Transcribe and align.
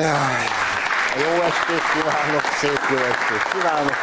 Jaj, 0.00 0.44
Jó 1.16 1.42
estét 1.42 1.82
kívánok, 1.92 2.42
szép 2.60 2.80
jó 2.90 2.96
estét 2.96 3.52
kívánok! 3.52 3.94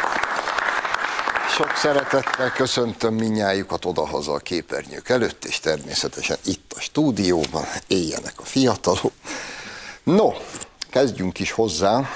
Sok 1.50 1.76
szeretettel 1.76 2.52
köszöntöm 2.52 3.14
minnyájukat 3.14 3.84
odahaza 3.84 4.32
a 4.32 4.38
képernyők 4.38 5.08
előtt, 5.08 5.44
és 5.44 5.60
természetesen 5.60 6.36
itt 6.44 6.72
a 6.76 6.80
stúdióban, 6.80 7.64
éljenek 7.86 8.32
a 8.36 8.44
fiatalok. 8.44 9.12
No, 10.02 10.32
kezdjünk 10.90 11.38
is 11.38 11.50
hozzá. 11.50 12.08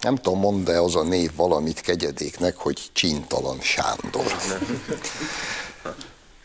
Nem 0.00 0.16
tudom, 0.16 0.38
mond-e 0.38 0.80
az 0.80 0.96
a 0.96 1.02
név 1.02 1.30
valamit 1.36 1.80
kegyedéknek, 1.80 2.56
hogy 2.56 2.90
Csintalan 2.92 3.60
Sándor. 3.60 4.36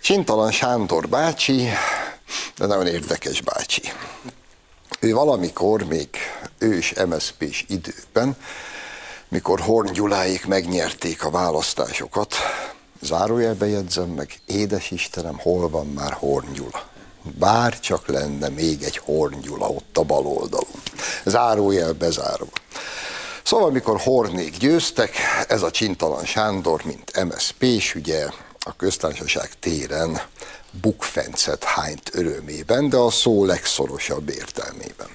Csintalan 0.02 0.52
Sándor 0.52 1.08
bácsi, 1.08 1.70
de 2.58 2.66
nagyon 2.66 2.88
érdekes 2.88 3.42
bácsi. 3.42 3.82
Ő 5.08 5.14
valamikor 5.14 5.84
még 5.84 6.10
ős 6.58 6.94
MSZP-s 7.08 7.66
időben, 7.68 8.38
mikor 9.28 9.60
Horn 9.60 9.92
Gyuláék 9.92 10.46
megnyerték 10.46 11.24
a 11.24 11.30
választásokat, 11.30 12.36
zárójelbe 13.02 13.68
jegyzem 13.68 14.10
meg, 14.10 14.40
édes 14.46 14.92
Istenem, 14.92 15.40
hol 15.40 15.70
van 15.70 15.88
már 15.88 16.12
Horn 16.12 16.54
Gyula? 16.54 16.90
Bár 17.40 17.80
csak 17.80 18.08
lenne 18.08 18.50
még 18.50 18.84
egy 18.84 18.98
Horn 18.98 19.40
Gyula 19.42 19.68
ott 19.68 19.98
a 19.98 20.04
bal 20.04 20.26
oldalon. 20.26 20.82
Zárójel 21.26 21.94
bezárva. 21.94 22.52
Szóval, 23.44 23.68
amikor 23.68 24.00
Hornék 24.00 24.58
győztek, 24.58 25.16
ez 25.48 25.62
a 25.62 25.72
Csintalan 25.72 26.26
Sándor, 26.26 26.82
mint 26.86 27.24
MSZP-s, 27.24 27.96
ugye 27.96 28.26
a 28.60 28.76
köztársaság 28.78 29.50
téren 29.60 30.22
bukfencet 30.82 31.64
hányt 31.64 32.10
örömében, 32.14 32.90
de 32.90 32.98
a 32.98 33.12
szó 33.12 33.46
legszorosabb 33.46 34.30
értelmében. 34.30 35.08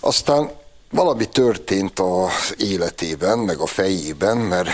Aztán 0.00 0.50
valami 0.90 1.28
történt 1.28 1.98
az 1.98 2.54
életében, 2.58 3.38
meg 3.38 3.58
a 3.58 3.66
fejében, 3.66 4.36
mert 4.36 4.68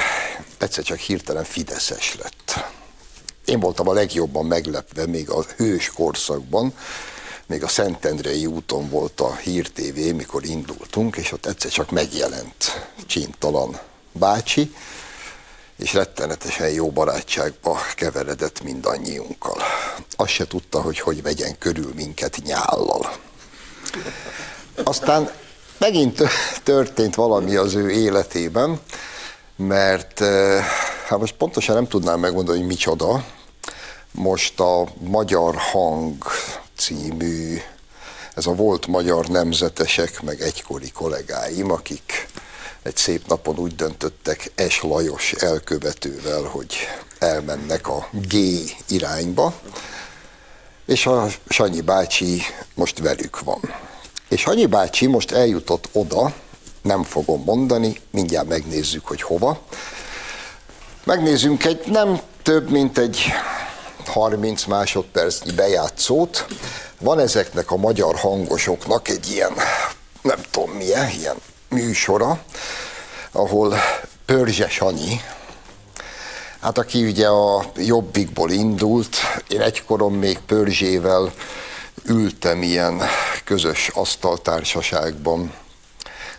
egyszer 0.59 0.85
csak 0.85 0.99
hirtelen 0.99 1.45
fideszes 1.45 2.17
lett. 2.23 2.65
Én 3.45 3.61
voltam 3.61 3.89
a 3.89 3.93
legjobban 3.93 4.47
meglepve 4.47 5.07
még 5.07 5.31
a 5.31 5.45
hős 5.57 5.89
korszakban, 5.89 6.75
még 7.47 7.63
a 7.63 7.69
Szentendrei 7.69 8.47
úton 8.47 8.89
volt 8.89 9.21
a 9.21 9.37
Hír 9.37 9.71
TV, 9.71 10.15
mikor 10.15 10.45
indultunk, 10.45 11.17
és 11.17 11.33
ott 11.33 11.47
egyszer 11.47 11.71
csak 11.71 11.91
megjelent 11.91 12.89
csintalan 13.07 13.79
bácsi, 14.13 14.75
és 15.83 15.93
rettenetesen 15.93 16.71
jó 16.71 16.91
barátságba 16.91 17.79
keveredett 17.95 18.63
mindannyiunkkal. 18.63 19.57
Azt 20.17 20.33
se 20.33 20.47
tudta, 20.47 20.81
hogy 20.81 20.99
hogy 20.99 21.23
vegyen 21.23 21.59
körül 21.59 21.93
minket 21.95 22.37
nyállal. 22.45 23.13
Aztán 24.85 25.31
megint 25.79 26.23
történt 26.63 27.15
valami 27.15 27.57
az 27.57 27.75
ő 27.75 27.91
életében, 27.91 28.81
mert 29.57 30.21
eh, 30.21 30.65
hát 31.07 31.19
most 31.19 31.35
pontosan 31.35 31.75
nem 31.75 31.89
tudnám 31.89 32.21
megmondani, 32.21 32.59
hogy 32.59 32.67
micsoda. 32.67 33.25
Most 34.11 34.61
a 34.61 34.89
Magyar 34.99 35.55
Hang 35.57 36.25
című, 36.77 37.61
ez 38.35 38.47
a 38.47 38.55
volt 38.55 38.87
magyar 38.87 39.27
nemzetesek, 39.27 40.23
meg 40.23 40.41
egykori 40.41 40.91
kollégáim, 40.91 41.71
akik 41.71 42.29
egy 42.83 42.97
szép 42.97 43.27
napon 43.27 43.59
úgy 43.59 43.75
döntöttek 43.75 44.53
Es 44.55 44.83
Lajos 44.83 45.33
elkövetővel, 45.33 46.43
hogy 46.43 46.75
elmennek 47.19 47.89
a 47.89 48.09
G 48.13 48.35
irányba, 48.89 49.55
és 50.87 51.07
a 51.07 51.27
Sanyi 51.49 51.81
bácsi 51.81 52.43
most 52.75 52.99
velük 52.99 53.41
van. 53.41 53.61
És 54.29 54.41
Sanyi 54.41 54.67
bácsi 54.67 55.07
most 55.07 55.31
eljutott 55.31 55.89
oda, 55.93 56.35
nem 56.83 57.03
fogom 57.03 57.43
mondani, 57.45 58.01
mindjárt 58.11 58.49
megnézzük, 58.49 59.07
hogy 59.07 59.23
hova. 59.23 59.61
Megnézzünk 61.05 61.65
egy 61.65 61.87
nem 61.87 62.21
több, 62.43 62.71
mint 62.71 62.99
egy 62.99 63.25
30 64.07 64.65
másodpercnyi 64.65 65.53
bejátszót. 65.53 66.47
Van 67.01 67.19
ezeknek 67.19 67.71
a 67.71 67.77
magyar 67.77 68.17
hangosoknak 68.17 69.09
egy 69.09 69.31
ilyen, 69.31 69.53
nem 70.23 70.41
tudom 70.51 70.71
milyen, 70.71 71.09
ilyen 71.09 71.37
műsora, 71.73 72.43
ahol 73.33 73.75
Pörzse 74.27 74.69
Sanyi, 74.69 75.21
hát 76.61 76.79
aki 76.79 77.05
ugye 77.05 77.29
a 77.29 77.65
Jobbikból 77.77 78.51
indult, 78.51 79.17
én 79.49 79.61
egykorom 79.61 80.15
még 80.15 80.39
Pörzsével 80.39 81.33
ültem 82.05 82.63
ilyen 82.63 83.03
közös 83.45 83.89
asztaltársaságban, 83.89 85.53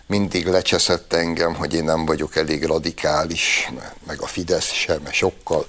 mindig 0.05 0.47
lecseszett 0.47 1.13
engem, 1.13 1.55
hogy 1.55 1.73
én 1.73 1.83
nem 1.83 2.05
vagyok 2.05 2.35
elég 2.35 2.65
radikális, 2.65 3.71
meg 4.07 4.21
a 4.21 4.27
Fidesz 4.27 4.71
sem, 4.71 5.01
mert 5.03 5.15
sokkal 5.15 5.65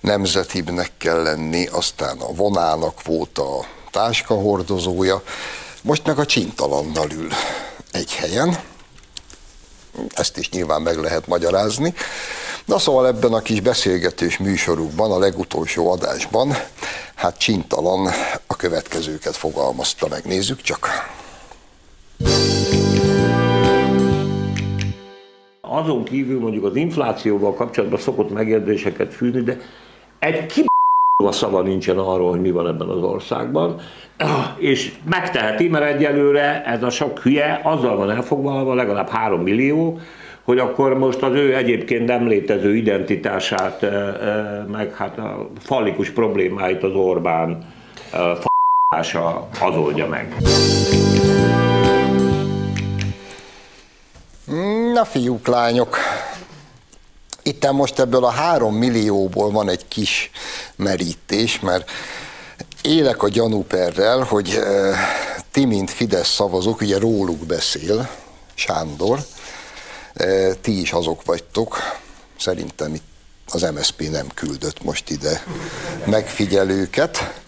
nemzetibbnek 0.00 0.90
kell 0.98 1.22
lenni, 1.22 1.66
aztán 1.66 2.18
a 2.18 2.32
vonának 2.32 3.04
volt 3.04 3.38
a 3.38 3.66
táskahordozója, 3.90 5.22
most 5.82 6.06
meg 6.06 6.18
a 6.18 6.26
csintalannal 6.26 7.10
ül 7.10 7.32
egy 7.92 8.14
helyen, 8.14 8.58
ezt 10.14 10.38
is 10.38 10.50
nyilván 10.50 10.82
meg 10.82 10.96
lehet 10.96 11.26
magyarázni. 11.26 11.94
Na 12.64 12.78
szóval 12.78 13.06
ebben 13.06 13.32
a 13.32 13.40
kis 13.40 13.60
beszélgetős 13.60 14.38
műsorukban, 14.38 15.12
a 15.12 15.18
legutolsó 15.18 15.90
adásban, 15.90 16.52
hát 17.14 17.38
csintalan 17.38 18.08
a 18.46 18.56
következőket 18.56 19.36
fogalmazta 19.36 20.06
meg. 20.08 20.24
Nézzük 20.24 20.60
csak. 20.60 20.88
Azon 25.60 26.04
kívül 26.04 26.40
mondjuk 26.40 26.64
az 26.64 26.76
inflációval 26.76 27.54
kapcsolatban 27.54 28.00
szokott 28.00 28.30
megérdéseket 28.30 29.14
fűzni, 29.14 29.40
de 29.40 29.58
egy 30.18 30.46
ki 30.46 30.67
a 31.26 31.32
szava 31.32 31.62
nincsen 31.62 31.98
arról, 31.98 32.30
hogy 32.30 32.40
mi 32.40 32.50
van 32.50 32.66
ebben 32.66 32.88
az 32.88 33.02
országban, 33.02 33.80
és 34.56 34.92
megteheti, 35.10 35.68
mert 35.68 35.84
egyelőre 35.84 36.64
ez 36.64 36.82
a 36.82 36.90
sok 36.90 37.18
hülye 37.18 37.60
azzal 37.62 37.96
van 37.96 38.10
elfoglalva, 38.10 38.74
legalább 38.74 39.08
három 39.08 39.42
millió, 39.42 39.98
hogy 40.42 40.58
akkor 40.58 40.98
most 40.98 41.22
az 41.22 41.34
ő 41.34 41.56
egyébként 41.56 42.08
nem 42.08 42.26
létező 42.26 42.76
identitását, 42.76 43.86
meg 44.72 44.94
hát 44.94 45.18
a 45.18 45.48
fallikus 45.58 46.10
problémáit 46.10 46.82
az 46.82 46.94
Orbán 46.94 47.64
f***ása 48.10 49.48
az 49.60 49.76
oldja 49.76 50.06
meg. 50.06 50.34
Na 54.92 55.04
fiúk, 55.04 55.46
lányok, 55.46 55.96
itt 57.48 57.70
most 57.70 57.98
ebből 57.98 58.24
a 58.24 58.30
három 58.30 58.74
millióból 58.74 59.50
van 59.50 59.68
egy 59.68 59.88
kis 59.88 60.30
merítés, 60.76 61.60
mert 61.60 61.90
élek 62.82 63.22
a 63.22 63.28
gyanúperrel, 63.28 64.22
hogy 64.22 64.60
ti, 65.50 65.64
mint 65.64 65.90
Fidesz 65.90 66.34
szavazók, 66.34 66.80
ugye 66.80 66.98
róluk 66.98 67.38
beszél 67.38 68.08
Sándor, 68.54 69.18
ti 70.60 70.80
is 70.80 70.92
azok 70.92 71.24
vagytok, 71.24 71.78
szerintem 72.38 72.94
itt 72.94 73.02
az 73.50 73.62
MSP 73.74 74.10
nem 74.10 74.26
küldött 74.34 74.82
most 74.82 75.10
ide 75.10 75.44
megfigyelőket. 76.04 77.40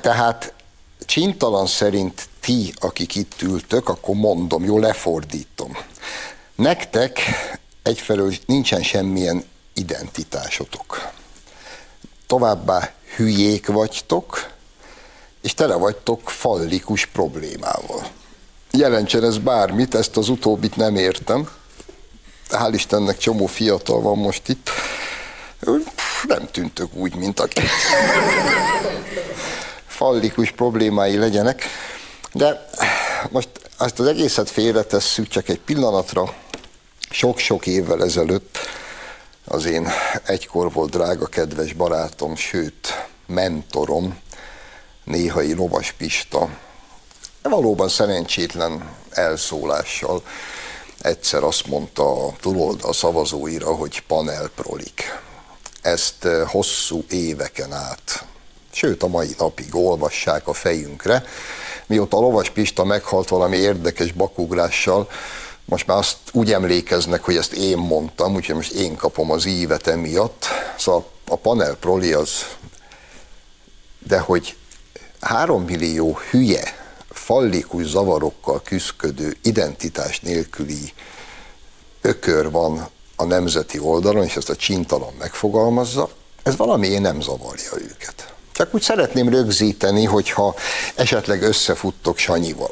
Tehát 0.00 0.52
csintalan 1.06 1.66
szerint 1.66 2.28
ti, 2.40 2.74
akik 2.80 3.14
itt 3.14 3.42
ültök, 3.42 3.88
akkor 3.88 4.14
mondom, 4.14 4.64
jó, 4.64 4.78
lefordítom. 4.78 5.76
Nektek 6.54 7.20
egyfelől 7.82 8.32
nincsen 8.46 8.82
semmilyen 8.82 9.44
identitásotok. 9.74 11.08
Továbbá 12.26 12.92
hülyék 13.16 13.66
vagytok, 13.66 14.50
és 15.42 15.54
tele 15.54 15.74
vagytok 15.74 16.30
fallikus 16.30 17.06
problémával. 17.06 18.06
Jelentsen 18.70 19.24
ez 19.24 19.38
bármit, 19.38 19.94
ezt 19.94 20.16
az 20.16 20.28
utóbbit 20.28 20.76
nem 20.76 20.96
értem. 20.96 21.48
Hál' 22.48 22.70
Istennek 22.72 23.18
csomó 23.18 23.46
fiatal 23.46 24.00
van 24.00 24.18
most 24.18 24.48
itt. 24.48 24.70
Nem 26.26 26.48
tűntök 26.50 26.94
úgy, 26.94 27.14
mint 27.14 27.40
aki 27.40 27.62
fallikus 29.86 30.50
problémái 30.50 31.16
legyenek. 31.16 31.62
De 32.32 32.68
most 33.30 33.48
azt 33.76 33.98
az 33.98 34.06
egészet 34.06 34.50
félretesszük 34.50 35.28
csak 35.28 35.48
egy 35.48 35.60
pillanatra, 35.60 36.34
sok-sok 37.10 37.66
évvel 37.66 38.04
ezelőtt 38.04 38.58
az 39.44 39.64
én 39.64 39.88
egykor 40.24 40.72
volt 40.72 40.90
drága 40.90 41.26
kedves 41.26 41.72
barátom, 41.72 42.36
sőt 42.36 43.08
mentorom, 43.26 44.18
néhai 45.04 45.54
Lovas 45.54 45.92
Pista, 45.92 46.48
valóban 47.42 47.88
szerencsétlen 47.88 48.96
elszólással 49.10 50.22
egyszer 51.00 51.42
azt 51.42 51.66
mondta 51.66 52.26
a 52.26 52.32
túloldal 52.40 52.92
szavazóira, 52.92 53.74
hogy 53.74 54.02
panelprolik. 54.06 55.20
Ezt 55.82 56.24
eh, 56.24 56.48
hosszú 56.48 57.04
éveken 57.08 57.72
át, 57.72 58.24
sőt 58.72 59.02
a 59.02 59.08
mai 59.08 59.34
napig 59.38 59.74
olvassák 59.74 60.48
a 60.48 60.52
fejünkre, 60.52 61.24
mióta 61.86 62.20
Lovas 62.20 62.50
Pista 62.50 62.84
meghalt 62.84 63.28
valami 63.28 63.56
érdekes 63.56 64.12
bakugrással, 64.12 65.08
most 65.70 65.86
már 65.86 65.98
azt 65.98 66.16
úgy 66.32 66.52
emlékeznek, 66.52 67.22
hogy 67.22 67.36
ezt 67.36 67.52
én 67.52 67.76
mondtam, 67.76 68.34
úgyhogy 68.34 68.54
most 68.54 68.72
én 68.72 68.96
kapom 68.96 69.30
az 69.30 69.44
ívet 69.44 69.86
emiatt. 69.86 70.44
Szóval 70.78 71.06
a 71.28 71.36
panel 71.36 71.74
proli 71.74 72.12
az, 72.12 72.30
de 74.06 74.18
hogy 74.18 74.56
három 75.20 75.62
millió 75.62 76.18
hülye, 76.30 76.62
fallikus 77.10 77.86
zavarokkal 77.86 78.62
küzdködő, 78.62 79.36
identitás 79.42 80.20
nélküli 80.20 80.92
ökör 82.00 82.50
van 82.50 82.88
a 83.16 83.24
nemzeti 83.24 83.78
oldalon, 83.78 84.24
és 84.24 84.36
ezt 84.36 84.50
a 84.50 84.56
csintalan 84.56 85.12
megfogalmazza, 85.18 86.10
ez 86.42 86.56
valamiért 86.56 87.02
nem 87.02 87.20
zavarja 87.20 87.72
őket. 87.78 88.34
Csak 88.52 88.74
úgy 88.74 88.82
szeretném 88.82 89.28
rögzíteni, 89.28 90.04
hogyha 90.04 90.54
esetleg 90.94 91.42
összefuttok 91.42 92.18
Sanyival. 92.18 92.70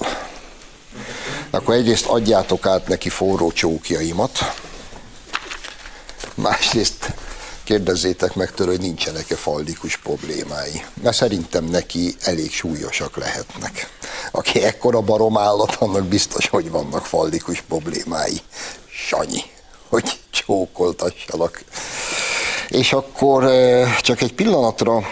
Akkor 1.50 1.74
egyrészt 1.74 2.06
adjátok 2.06 2.66
át 2.66 2.88
neki 2.88 3.08
forró 3.08 3.52
csókjaimat, 3.52 4.38
másrészt 6.34 7.12
kérdezzétek 7.64 8.34
meg 8.34 8.50
tőle, 8.50 8.70
hogy 8.70 8.80
nincsenek-e 8.80 9.36
fallikus 9.36 9.96
problémái. 9.96 10.84
Mert 11.02 11.16
szerintem 11.16 11.64
neki 11.64 12.14
elég 12.20 12.52
súlyosak 12.52 13.16
lehetnek. 13.16 13.90
Aki 14.30 14.62
ekkora 14.62 15.00
barom 15.00 15.38
állat, 15.38 15.74
annak 15.74 16.04
biztos, 16.04 16.48
hogy 16.48 16.70
vannak 16.70 17.06
fallikus 17.06 17.60
problémái. 17.60 18.40
Sanyi, 18.90 19.42
hogy 19.88 20.18
csókoltassalak. 20.30 21.64
És 22.68 22.92
akkor 22.92 23.50
csak 24.00 24.20
egy 24.20 24.32
pillanatra 24.32 25.02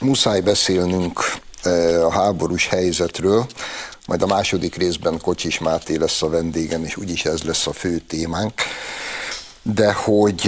muszáj 0.00 0.40
beszélnünk 0.40 1.34
a 2.02 2.12
háborús 2.12 2.68
helyzetről, 2.68 3.46
majd 4.12 4.30
a 4.30 4.34
második 4.34 4.74
részben 4.74 5.20
Kocsis 5.20 5.58
Máté 5.58 5.96
lesz 5.96 6.22
a 6.22 6.28
vendégem, 6.28 6.84
és 6.84 6.96
úgyis 6.96 7.24
ez 7.24 7.42
lesz 7.42 7.66
a 7.66 7.72
fő 7.72 7.98
témánk. 7.98 8.52
De 9.62 9.92
hogy 9.92 10.46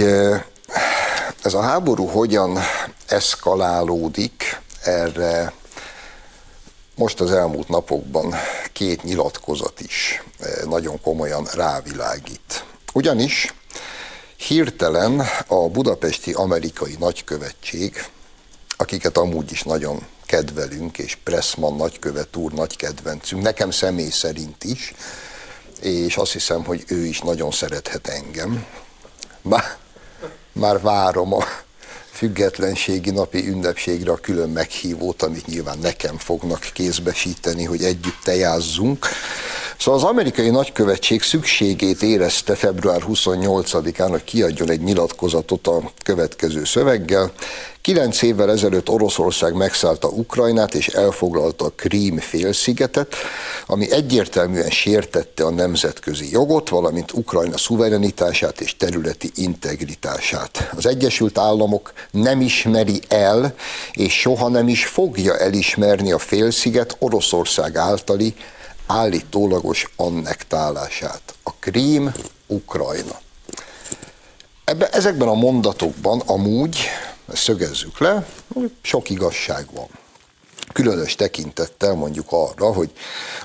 ez 1.43 1.53
a 1.53 1.61
háború 1.61 2.05
hogyan 2.05 2.59
eszkalálódik, 3.07 4.61
erre 4.83 5.53
most 6.95 7.19
az 7.19 7.31
elmúlt 7.31 7.67
napokban 7.67 8.35
két 8.73 9.03
nyilatkozat 9.03 9.79
is 9.79 10.23
nagyon 10.65 11.01
komolyan 11.01 11.47
rávilágít. 11.53 12.65
Ugyanis 12.93 13.53
hirtelen 14.37 15.23
a 15.47 15.69
budapesti 15.69 16.31
amerikai 16.31 16.95
nagykövetség, 16.99 18.05
akiket 18.77 19.17
amúgy 19.17 19.51
is 19.51 19.63
nagyon 19.63 20.05
kedvelünk, 20.25 20.97
és 20.97 21.17
Pressman 21.23 21.75
nagykövet 21.75 22.35
úr 22.35 22.51
nagy 22.51 22.75
kedvencünk, 22.75 23.41
nekem 23.41 23.71
személy 23.71 24.09
szerint 24.09 24.63
is, 24.63 24.93
és 25.81 26.17
azt 26.17 26.31
hiszem, 26.31 26.63
hogy 26.63 26.83
ő 26.87 27.05
is 27.05 27.19
nagyon 27.19 27.51
szerethet 27.51 28.07
engem. 28.07 28.65
Már, 29.41 29.77
már 30.51 30.81
várom 30.81 31.33
a 31.33 31.45
függetlenségi 32.15 33.11
napi 33.11 33.47
ünnepségre 33.47 34.11
a 34.11 34.15
külön 34.15 34.49
meghívót, 34.49 35.21
amit 35.21 35.47
nyilván 35.47 35.77
nekem 35.81 36.17
fognak 36.17 36.69
kézbesíteni, 36.73 37.63
hogy 37.63 37.83
együtt 37.83 38.19
tejázzunk. 38.23 39.07
Szóval 39.77 39.99
az 39.99 40.05
amerikai 40.05 40.49
nagykövetség 40.49 41.21
szükségét 41.21 42.01
érezte 42.01 42.55
február 42.55 43.01
28-án, 43.07 44.07
hogy 44.09 44.23
kiadjon 44.23 44.69
egy 44.69 44.81
nyilatkozatot 44.81 45.67
a 45.67 45.91
következő 46.03 46.63
szöveggel. 46.63 47.31
Kilenc 47.85 48.21
évvel 48.21 48.51
ezelőtt 48.51 48.89
Oroszország 48.89 49.53
megszállta 49.53 50.07
Ukrajnát 50.07 50.75
és 50.75 50.87
elfoglalta 50.87 51.65
a 51.65 51.71
Krím 51.75 52.17
félszigetet, 52.17 53.15
ami 53.65 53.91
egyértelműen 53.91 54.69
sértette 54.69 55.43
a 55.43 55.49
nemzetközi 55.49 56.31
jogot, 56.31 56.69
valamint 56.69 57.11
Ukrajna 57.13 57.57
szuverenitását 57.57 58.61
és 58.61 58.77
területi 58.77 59.31
integritását. 59.35 60.71
Az 60.75 60.85
Egyesült 60.85 61.37
Államok 61.37 61.93
nem 62.11 62.41
ismeri 62.41 63.01
el, 63.07 63.55
és 63.91 64.19
soha 64.19 64.47
nem 64.47 64.67
is 64.67 64.85
fogja 64.85 65.37
elismerni 65.37 66.11
a 66.11 66.19
félsziget 66.19 66.95
Oroszország 66.99 67.75
általi 67.75 68.35
állítólagos 68.87 69.87
annektálását. 69.95 71.21
A 71.43 71.53
Krím, 71.53 72.13
Ukrajna. 72.47 73.19
Ebbe, 74.63 74.89
ezekben 74.89 75.27
a 75.27 75.33
mondatokban 75.33 76.19
amúgy, 76.25 76.77
szögezzük 77.33 77.99
le, 77.99 78.25
sok 78.81 79.09
igazság 79.09 79.65
van. 79.73 79.87
Különös 80.73 81.15
tekintettel 81.15 81.93
mondjuk 81.93 82.27
arra, 82.29 82.73
hogy 82.73 82.91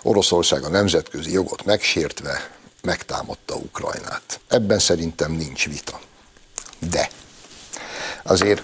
Oroszország 0.02 0.64
a 0.64 0.68
nemzetközi 0.68 1.32
jogot 1.32 1.64
megsértve 1.64 2.50
megtámadta 2.82 3.54
Ukrajnát. 3.54 4.40
Ebben 4.48 4.78
szerintem 4.78 5.32
nincs 5.32 5.68
vita. 5.68 6.00
De 6.78 7.10
azért 8.22 8.62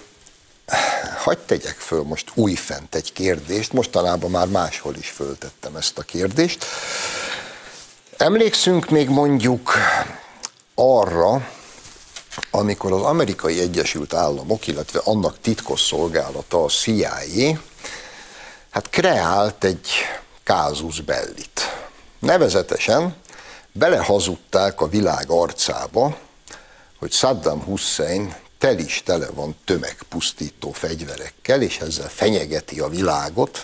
hagyd 1.16 1.38
tegyek 1.38 1.76
föl 1.78 2.02
most 2.02 2.30
újfent 2.34 2.94
egy 2.94 3.12
kérdést, 3.12 3.72
mostanában 3.72 4.30
már 4.30 4.46
máshol 4.46 4.94
is 4.96 5.08
föltettem 5.08 5.76
ezt 5.76 5.98
a 5.98 6.02
kérdést. 6.02 6.64
Emlékszünk 8.16 8.90
még 8.90 9.08
mondjuk 9.08 9.72
arra, 10.74 11.48
amikor 12.50 12.92
az 12.92 13.02
amerikai 13.02 13.60
Egyesült 13.60 14.14
Államok, 14.14 14.66
illetve 14.66 15.00
annak 15.04 15.40
titkos 15.40 15.80
szolgálata, 15.80 16.64
a 16.64 16.68
CIA, 16.68 17.60
hát 18.70 18.90
kreált 18.90 19.64
egy 19.64 19.88
kázus 20.44 21.00
bellit. 21.00 21.60
Nevezetesen 22.18 23.16
belehazudták 23.72 24.80
a 24.80 24.88
világ 24.88 25.30
arcába, 25.30 26.16
hogy 26.98 27.12
Saddam 27.12 27.62
Hussein 27.62 28.34
tel 28.58 28.78
is 28.78 29.02
tele 29.04 29.30
van 29.30 29.56
tömegpusztító 29.64 30.72
fegyverekkel, 30.72 31.62
és 31.62 31.78
ezzel 31.78 32.08
fenyegeti 32.08 32.80
a 32.80 32.88
világot, 32.88 33.62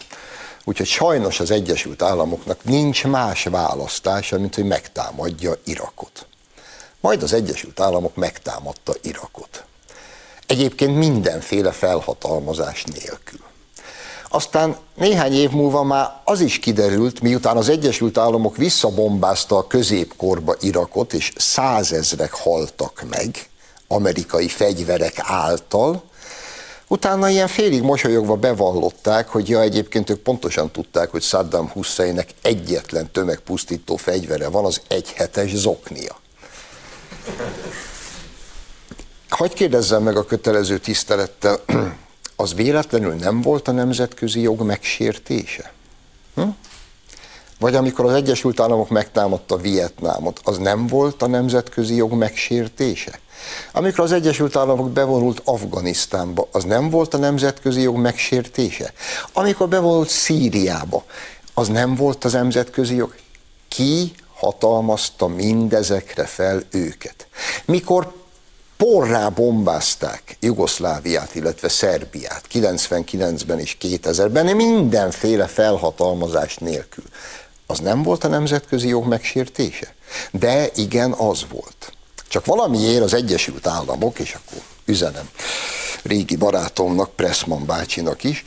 úgyhogy 0.65 0.87
sajnos 0.87 1.41
az 1.41 1.51
Egyesült 1.51 2.03
Államoknak 2.03 2.65
nincs 2.65 3.05
más 3.05 3.45
választása, 3.45 4.39
mint 4.39 4.55
hogy 4.55 4.65
megtámadja 4.65 5.53
Irakot. 5.65 6.27
Majd 7.01 7.23
az 7.23 7.33
Egyesült 7.33 7.81
Államok 7.81 8.15
megtámadta 8.15 8.95
Irakot. 9.03 9.65
Egyébként 10.47 10.97
mindenféle 10.97 11.73
felhatalmazás 11.73 12.85
nélkül. 12.85 13.41
Aztán 14.29 14.77
néhány 14.95 15.33
év 15.33 15.51
múlva 15.51 15.83
már 15.83 16.21
az 16.25 16.41
is 16.41 16.59
kiderült, 16.59 17.21
miután 17.21 17.57
az 17.57 17.69
Egyesült 17.69 18.19
Államok 18.19 18.57
visszabombázta 18.57 19.57
a 19.57 19.67
középkorba 19.67 20.57
Irakot, 20.61 21.13
és 21.13 21.33
százezrek 21.37 22.33
haltak 22.33 23.05
meg, 23.11 23.51
amerikai 23.93 24.49
fegyverek 24.49 25.15
által, 25.19 26.03
Utána 26.93 27.29
ilyen 27.29 27.49
félig 27.49 27.83
mosolyogva 27.83 28.37
bevallották, 28.37 29.29
hogy 29.29 29.49
ja, 29.49 29.61
egyébként 29.61 30.11
ők 30.11 30.19
pontosan 30.19 30.71
tudták, 30.71 31.11
hogy 31.11 31.23
Saddam 31.23 31.69
Husseinnek 31.69 32.29
egyetlen 32.43 33.11
tömegpusztító 33.11 33.97
fegyvere 33.97 34.49
van, 34.49 34.65
az 34.65 34.81
egyhetes 34.89 35.55
zoknia. 35.55 36.17
Hogy 39.29 39.53
kérdezzem 39.53 40.03
meg 40.03 40.17
a 40.17 40.25
kötelező 40.25 40.79
tisztelettel, 40.79 41.61
az 42.37 42.55
véletlenül 42.55 43.15
nem 43.15 43.41
volt 43.41 43.69
a 43.69 43.73
nemzetközi 43.73 44.41
jog 44.41 44.61
megsértése? 44.61 45.73
Hm? 46.35 46.49
Vagy 47.59 47.75
amikor 47.75 48.05
az 48.05 48.13
Egyesült 48.13 48.61
Államok 48.61 48.89
megtámadta 48.89 49.57
Vietnámot, 49.57 50.41
az 50.45 50.59
nem 50.59 50.87
volt 50.87 51.23
a 51.23 51.27
nemzetközi 51.27 51.95
jog 51.95 52.13
megsértése? 52.13 53.21
Amikor 53.73 54.05
az 54.05 54.13
Egyesült 54.13 54.57
Államok 54.57 54.91
bevonult 54.91 55.41
Afganisztánba, 55.45 56.49
az 56.53 56.65
nem 56.65 56.91
volt 56.91 57.15
a 57.15 57.19
nemzetközi 57.19 57.81
jog 57.81 57.97
megsértése? 57.97 58.93
Amikor 59.33 59.69
bevonult 59.69 60.09
Szíriába, 60.09 61.05
az 61.55 61.69
nem 61.69 61.95
volt 61.95 62.25
az 62.25 62.33
nemzetközi 62.33 62.95
jog? 62.95 63.15
Ki 63.69 64.13
hatalmazta 64.35 65.27
mindezekre 65.27 66.25
fel 66.25 66.63
őket? 66.71 67.27
Mikor 67.65 68.13
porrá 68.77 69.29
bombázták 69.29 70.37
Jugoszláviát, 70.41 71.35
illetve 71.35 71.69
Szerbiát 71.69 72.45
99-ben 72.53 73.59
és 73.59 73.77
2000-ben, 73.81 74.57
mindenféle 74.57 75.47
felhatalmazás 75.47 76.57
nélkül. 76.57 77.05
Az 77.67 77.79
nem 77.79 78.03
volt 78.03 78.25
a 78.25 78.29
nemzetközi 78.29 78.89
jog 78.89 79.07
megsértése? 79.07 79.95
De 80.31 80.71
igen, 80.75 81.13
az 81.13 81.47
volt. 81.51 81.82
Csak 82.33 82.47
valamiért 82.47 83.03
az 83.03 83.15
Egyesült 83.15 83.67
Államok, 83.67 84.19
és 84.19 84.35
akkor 84.35 84.63
üzenem 84.85 85.31
régi 86.03 86.37
barátomnak, 86.37 87.11
Pressman 87.17 87.67
bácsinak 87.67 88.25
is, 88.25 88.43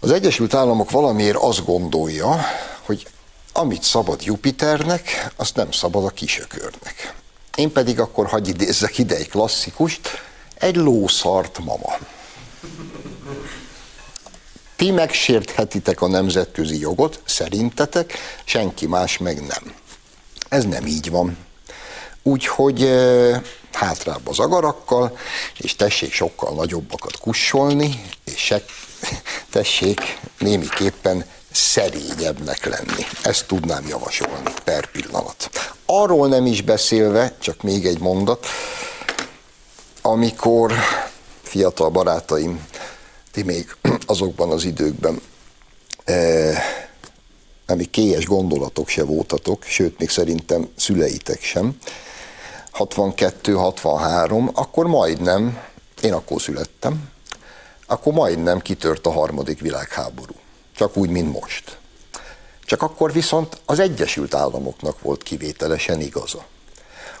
az 0.00 0.10
Egyesült 0.10 0.54
Államok 0.54 0.90
valamiért 0.90 1.36
azt 1.36 1.64
gondolja, 1.64 2.40
hogy 2.82 3.06
amit 3.52 3.82
szabad 3.82 4.22
Jupiternek, 4.22 5.32
azt 5.36 5.56
nem 5.56 5.70
szabad 5.70 6.04
a 6.04 6.10
kisökörnek. 6.10 7.14
Én 7.54 7.72
pedig 7.72 8.00
akkor 8.00 8.26
hagyj 8.26 8.50
idézzek 8.50 8.98
ide 8.98 9.16
egy 9.16 9.28
klasszikust, 9.28 10.08
egy 10.54 10.76
lószart 10.76 11.58
mama. 11.58 11.96
Ti 14.76 14.90
megsérthetitek 14.90 16.00
a 16.00 16.08
nemzetközi 16.08 16.80
jogot, 16.80 17.20
szerintetek, 17.24 18.12
senki 18.44 18.86
más 18.86 19.18
meg 19.18 19.46
nem. 19.46 19.74
Ez 20.48 20.64
nem 20.64 20.86
így 20.86 21.10
van. 21.10 21.46
Úgyhogy 22.22 22.90
hátrább 23.72 24.28
az 24.28 24.38
agarakkal, 24.38 25.18
és 25.58 25.76
tessék 25.76 26.12
sokkal 26.12 26.54
nagyobbakat 26.54 27.18
kussolni, 27.18 28.02
és 28.24 28.40
se, 28.44 28.64
tessék 29.50 30.18
némiképpen 30.38 31.24
szerényebbnek 31.52 32.64
lenni. 32.64 33.02
Ezt 33.22 33.46
tudnám 33.46 33.86
javasolni 33.88 34.52
per 34.64 34.90
pillanat. 34.90 35.50
Arról 35.86 36.28
nem 36.28 36.46
is 36.46 36.62
beszélve, 36.62 37.36
csak 37.38 37.62
még 37.62 37.86
egy 37.86 37.98
mondat, 37.98 38.46
amikor 40.02 40.72
fiatal 41.42 41.88
barátaim, 41.88 42.66
ti 43.32 43.42
még 43.42 43.76
azokban 44.06 44.50
az 44.50 44.64
időkben 44.64 45.20
eh, 46.04 46.62
ami 47.70 47.84
kélyes 47.84 48.26
gondolatok 48.26 48.88
se 48.88 49.04
voltatok, 49.04 49.64
sőt, 49.64 49.98
még 49.98 50.10
szerintem 50.10 50.68
szüleitek 50.76 51.42
sem, 51.42 51.76
62-63, 52.78 54.54
akkor 54.54 54.86
majdnem, 54.86 55.62
én 56.02 56.12
akkor 56.12 56.42
születtem, 56.42 57.10
akkor 57.86 58.12
majdnem 58.12 58.60
kitört 58.60 59.06
a 59.06 59.12
harmadik 59.12 59.60
világháború. 59.60 60.34
Csak 60.76 60.96
úgy, 60.96 61.10
mint 61.10 61.40
most. 61.40 61.78
Csak 62.64 62.82
akkor 62.82 63.12
viszont 63.12 63.60
az 63.64 63.78
Egyesült 63.78 64.34
Államoknak 64.34 65.00
volt 65.00 65.22
kivételesen 65.22 66.00
igaza. 66.00 66.44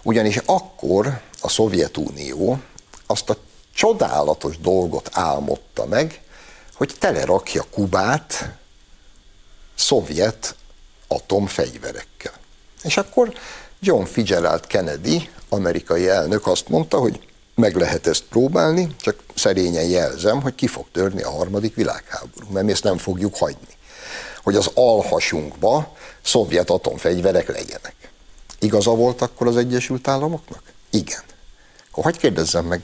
Ugyanis 0.02 0.36
akkor 0.36 1.20
a 1.40 1.48
Szovjetunió 1.48 2.58
azt 3.06 3.30
a 3.30 3.36
csodálatos 3.74 4.58
dolgot 4.58 5.08
álmodta 5.12 5.86
meg, 5.86 6.20
hogy 6.74 6.94
telerakja 6.98 7.64
Kubát 7.70 8.50
szovjet 9.74 10.54
atomfegyverekkel. 11.08 12.32
És 12.82 12.96
akkor 12.96 13.32
John 13.80 14.04
Fitzgerald 14.04 14.66
Kennedy, 14.66 15.28
amerikai 15.48 16.08
elnök 16.08 16.46
azt 16.46 16.68
mondta, 16.68 16.98
hogy 16.98 17.20
meg 17.54 17.76
lehet 17.76 18.06
ezt 18.06 18.24
próbálni, 18.28 18.94
csak 19.00 19.22
szerényen 19.34 19.84
jelzem, 19.84 20.42
hogy 20.42 20.54
ki 20.54 20.66
fog 20.66 20.86
törni 20.92 21.22
a 21.22 21.30
harmadik 21.30 21.74
világháború, 21.74 22.46
mert 22.50 22.66
mi 22.66 22.72
ezt 22.72 22.84
nem 22.84 22.98
fogjuk 22.98 23.36
hagyni. 23.36 23.76
Hogy 24.42 24.56
az 24.56 24.70
alhasunkba 24.74 25.96
szovjet 26.22 26.70
atomfegyverek 26.70 27.48
legyenek. 27.48 27.94
Igaza 28.58 28.90
volt 28.90 29.22
akkor 29.22 29.46
az 29.46 29.56
Egyesült 29.56 30.08
Államoknak? 30.08 30.62
Igen. 30.90 31.22
Akkor 31.90 32.04
hagyd 32.04 32.18
kérdezzem 32.18 32.64
meg, 32.64 32.82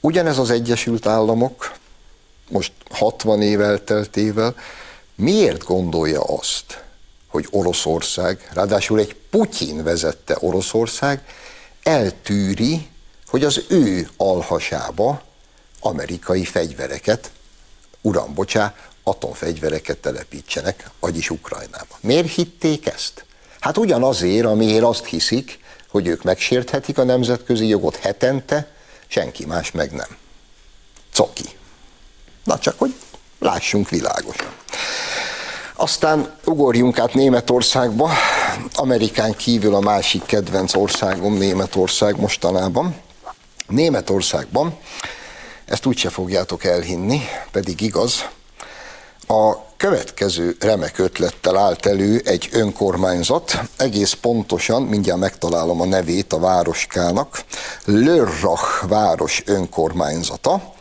ugyanez 0.00 0.38
az 0.38 0.50
Egyesült 0.50 1.06
Államok, 1.06 1.72
most 2.48 2.72
60 2.90 3.42
év 3.42 3.60
elteltével, 3.60 4.54
miért 5.14 5.64
gondolja 5.64 6.20
azt, 6.22 6.82
hogy 7.30 7.46
Oroszország, 7.50 8.50
ráadásul 8.52 8.98
egy 8.98 9.16
Putyin 9.30 9.82
vezette 9.82 10.36
Oroszország, 10.40 11.24
eltűri, 11.82 12.88
hogy 13.26 13.44
az 13.44 13.64
ő 13.68 14.08
alhasába 14.16 15.22
amerikai 15.80 16.44
fegyvereket, 16.44 17.30
uram, 18.00 18.34
bocsá, 18.34 18.74
atomfegyvereket 19.02 19.98
telepítsenek, 19.98 20.90
vagyis 21.00 21.30
Ukrajnába. 21.30 21.98
Miért 22.00 22.34
hitték 22.34 22.86
ezt? 22.86 23.24
Hát 23.60 23.76
ugyanazért, 23.78 24.46
amiért 24.46 24.84
azt 24.84 25.04
hiszik, 25.04 25.58
hogy 25.88 26.06
ők 26.06 26.22
megsérthetik 26.22 26.98
a 26.98 27.04
nemzetközi 27.04 27.66
jogot 27.66 27.96
hetente, 27.96 28.68
senki 29.06 29.46
más 29.46 29.70
meg 29.70 29.92
nem. 29.92 30.16
Coki. 31.14 31.48
Na 32.44 32.58
csak, 32.58 32.78
hogy 32.78 32.94
lássunk 33.38 33.88
világosan. 33.88 34.52
Aztán 35.80 36.30
ugorjunk 36.44 36.98
át 36.98 37.14
Németországba, 37.14 38.10
Amerikán 38.74 39.36
kívül 39.36 39.74
a 39.74 39.80
másik 39.80 40.24
kedvenc 40.26 40.74
országom 40.74 41.34
Németország 41.34 42.20
mostanában. 42.20 42.96
Németországban, 43.68 44.78
ezt 45.64 45.86
úgyse 45.86 46.10
fogjátok 46.10 46.64
elhinni, 46.64 47.20
pedig 47.52 47.80
igaz, 47.80 48.24
a 49.26 49.56
következő 49.76 50.56
remek 50.60 50.98
ötlettel 50.98 51.56
állt 51.56 51.86
elő 51.86 52.22
egy 52.24 52.48
önkormányzat, 52.52 53.60
egész 53.76 54.12
pontosan, 54.12 54.82
mindjárt 54.82 55.20
megtalálom 55.20 55.80
a 55.80 55.86
nevét 55.86 56.32
a 56.32 56.38
városkának, 56.38 57.44
Lörrach 57.84 58.88
város 58.88 59.42
önkormányzata, 59.46 60.72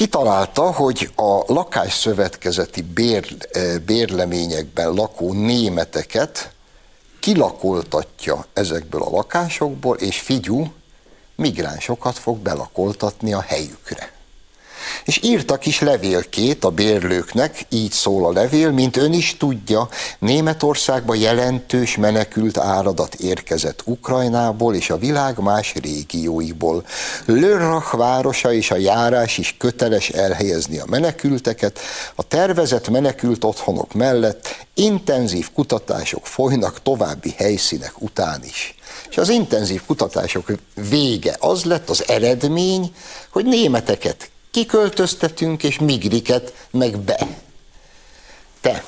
kitalálta, 0.00 0.72
hogy 0.72 1.10
a 1.16 1.52
lakásszövetkezeti 1.52 2.82
bér, 2.82 3.36
eh, 3.52 3.78
bérleményekben 3.78 4.92
lakó 4.92 5.32
németeket 5.32 6.52
kilakoltatja 7.18 8.46
ezekből 8.52 9.02
a 9.02 9.10
lakásokból, 9.10 9.96
és 9.96 10.20
figyú, 10.20 10.72
migránsokat 11.36 12.18
fog 12.18 12.38
belakoltatni 12.38 13.32
a 13.32 13.40
helyükre. 13.40 14.12
És 15.04 15.20
írtak 15.22 15.66
is 15.66 15.80
levélkét 15.80 16.64
a 16.64 16.70
bérlőknek, 16.70 17.66
így 17.68 17.92
szól 17.92 18.26
a 18.26 18.32
levél, 18.32 18.70
mint 18.70 18.96
ön 18.96 19.12
is 19.12 19.36
tudja, 19.36 19.88
Németországba 20.18 21.14
jelentős 21.14 21.96
menekült 21.96 22.58
áradat 22.58 23.14
érkezett 23.14 23.82
Ukrajnából 23.84 24.74
és 24.74 24.90
a 24.90 24.98
világ 24.98 25.38
más 25.38 25.74
régióiból. 25.82 26.84
Lörrach 27.24 27.96
városa 27.96 28.52
és 28.52 28.70
a 28.70 28.76
járás 28.76 29.38
is 29.38 29.54
köteles 29.58 30.08
elhelyezni 30.08 30.78
a 30.78 30.84
menekülteket, 30.88 31.78
a 32.14 32.22
tervezett 32.22 32.88
menekült 32.88 33.44
otthonok 33.44 33.94
mellett 33.94 34.66
intenzív 34.74 35.50
kutatások 35.54 36.26
folynak 36.26 36.82
további 36.82 37.34
helyszínek 37.36 38.02
után 38.02 38.44
is. 38.44 38.74
És 39.10 39.16
az 39.16 39.28
intenzív 39.28 39.82
kutatások 39.86 40.52
vége 40.88 41.36
az 41.40 41.64
lett, 41.64 41.90
az 41.90 42.08
eredmény, 42.08 42.94
hogy 43.30 43.44
németeket 43.44 44.29
kiköltöztetünk, 44.50 45.62
és 45.62 45.78
migriket 45.78 46.66
meg 46.70 46.98
be. 46.98 47.26
Te, 48.60 48.84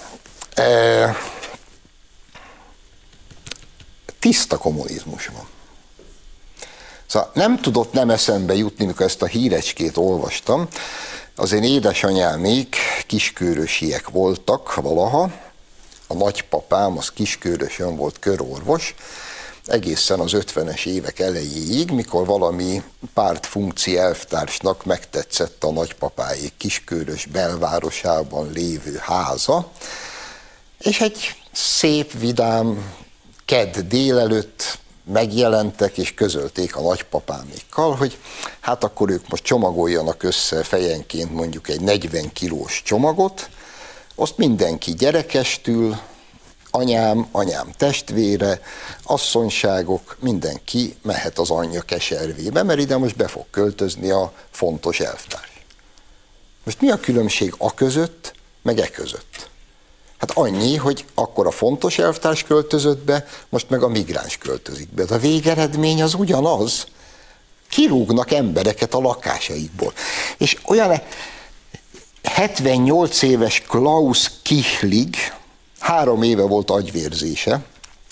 e, 0.55 1.17
tiszta 4.19 4.59
kommunizmus 4.59 5.27
van. 5.27 5.49
Szóval 7.07 7.31
nem 7.35 7.61
tudott 7.61 7.93
nem 7.93 8.11
eszembe 8.11 8.55
jutni, 8.55 8.85
mikor 8.85 9.07
ezt 9.07 9.23
a 9.23 9.27
hírecskét 9.27 9.97
olvastam. 9.97 10.69
Az 11.37 11.53
én 11.53 11.63
édesanyámék 11.63 12.77
kiskörösiek 13.07 14.09
voltak 14.09 14.75
valaha, 14.75 15.31
a 16.07 16.15
nagypapám 16.15 16.99
az 16.99 17.11
kiskörösön 17.11 17.97
volt 17.97 18.19
körorvos, 18.19 18.95
egészen 19.67 20.21
az 20.21 20.33
50-es 20.35 20.87
évek 20.87 21.19
elejéig, 21.19 21.91
mikor 21.91 22.27
valami 22.27 22.83
pártfunkci 23.15 23.99
elvtársnak 23.99 24.85
megtetszett 24.85 25.65
a 25.65 25.71
nagypapáik 25.71 26.53
kiskörös 26.57 27.27
belvárosában 27.27 28.51
lévő 28.53 28.97
háza, 29.01 29.71
és 30.79 31.01
egy 31.01 31.35
szép, 31.53 32.13
vidám 32.19 32.95
kedd 33.45 33.79
délelőtt 33.89 34.79
megjelentek 35.05 35.99
és 35.99 36.15
közölték 36.15 36.77
a 36.77 36.81
nagypapámékkal, 36.81 37.95
hogy 37.95 38.19
hát 38.61 38.85
akkor 38.85 39.11
ők 39.11 39.29
most 39.29 39.43
csomagoljanak 39.43 40.23
össze 40.23 40.63
fejenként 40.63 41.33
mondjuk 41.33 41.69
egy 41.69 41.81
40 41.81 42.33
kilós 42.33 42.83
csomagot, 42.85 43.49
azt 44.15 44.37
mindenki 44.37 44.95
gyerekestül, 44.95 45.99
anyám, 46.75 47.29
anyám 47.33 47.71
testvére, 47.77 48.61
asszonyságok, 49.03 50.17
mindenki 50.21 50.97
mehet 51.03 51.39
az 51.39 51.51
anyja 51.51 51.81
keservébe, 51.81 52.63
mert 52.63 52.81
ide 52.81 52.97
most 52.97 53.17
be 53.17 53.29
fog 53.29 53.45
költözni 53.51 54.11
a 54.11 54.33
fontos 54.51 55.01
elvtárs. 55.01 55.65
Most 56.65 56.81
mi 56.81 56.91
a 56.91 57.01
különbség 57.01 57.55
a 57.59 57.75
között, 57.75 58.35
meg 58.63 58.79
e 58.79 58.91
között? 58.91 59.51
Hát 60.19 60.31
annyi, 60.31 60.77
hogy 60.77 61.05
akkor 61.15 61.47
a 61.47 61.51
fontos 61.51 61.99
elvtárs 61.99 62.43
költözött 62.43 63.05
be, 63.05 63.27
most 63.49 63.71
meg 63.71 63.83
a 63.83 63.89
migráns 63.89 64.37
költözik 64.39 64.89
be. 64.89 65.05
De 65.05 65.15
a 65.15 65.19
végeredmény 65.19 66.03
az 66.03 66.15
ugyanaz. 66.15 66.87
Kirúgnak 67.69 68.31
embereket 68.31 68.95
a 68.95 69.01
lakásaikból. 69.01 69.93
És 70.39 70.57
olyan 70.65 71.03
78 72.23 73.23
éves 73.23 73.61
Klaus 73.61 74.31
Kichlig, 74.43 75.17
Három 75.83 76.23
éve 76.23 76.43
volt 76.43 76.71
agyvérzése, 76.71 77.61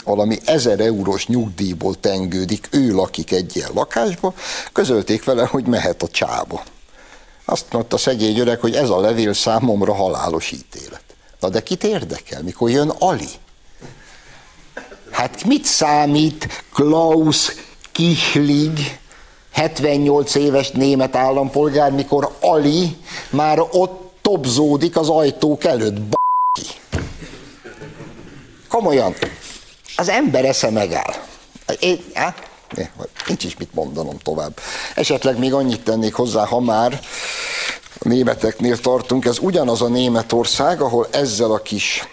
valami 0.05 0.39
ezer 0.45 0.81
eurós 0.81 1.27
nyugdíjból 1.27 2.01
tengődik, 2.01 2.69
ő 2.71 2.95
lakik 2.95 3.33
egy 3.33 3.57
ilyen 3.57 3.71
lakásba, 3.75 4.35
közölték 4.73 5.25
vele, 5.25 5.47
hogy 5.47 5.67
mehet 5.67 6.03
a 6.03 6.09
csába. 6.09 6.63
Azt 7.45 7.73
mondta 7.73 7.97
szegény 7.97 8.39
öreg, 8.39 8.61
hogy 8.61 8.75
ez 8.75 8.89
a 8.89 9.01
levél 9.01 9.33
számomra 9.33 9.95
halálos 9.95 10.51
ítélet. 10.51 11.03
Na 11.41 11.49
de 11.49 11.63
kit 11.63 11.85
érdekel, 11.85 12.43
mikor 12.43 12.71
jön 12.71 12.89
Ali? 12.89 13.29
Hát 15.11 15.45
mit 15.45 15.65
számít 15.65 16.65
Klaus 16.73 17.53
Kichlig, 17.93 18.99
78 19.53 20.35
éves 20.35 20.71
német 20.71 21.17
állampolgár, 21.17 21.93
mikor 21.93 22.37
Ali 22.41 22.97
már 23.31 23.61
ott 23.61 24.13
dobzódik 24.23 24.97
az 24.97 25.09
ajtók 25.09 25.65
előtt. 25.65 26.19
Komolyan, 28.71 29.15
az 29.97 30.09
ember 30.09 30.45
esze 30.45 30.71
megáll. 30.71 31.15
Én, 31.79 32.05
á, 32.15 32.35
nincs 33.27 33.45
is 33.45 33.57
mit 33.57 33.75
mondanom 33.75 34.19
tovább. 34.19 34.61
Esetleg 34.95 35.39
még 35.39 35.53
annyit 35.53 35.85
tennék 35.85 36.15
hozzá, 36.15 36.45
ha 36.45 36.61
már 36.61 37.01
a 38.01 38.09
németeknél 38.09 38.79
tartunk, 38.79 39.25
ez 39.25 39.39
ugyanaz 39.39 39.83
a 39.83 39.89
Németország, 39.89 40.81
ahol 40.81 41.09
ezzel 41.11 41.53
a 41.53 41.59
kis 41.59 42.09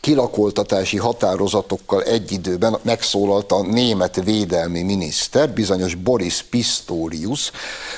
kilakoltatási 0.00 0.96
határozatokkal 0.96 2.02
egy 2.02 2.32
időben 2.32 2.78
megszólalt 2.82 3.52
a 3.52 3.62
német 3.62 4.24
védelmi 4.24 4.82
miniszter, 4.82 5.50
bizonyos 5.50 5.94
Boris 5.94 6.42
Pistorius, 6.42 7.50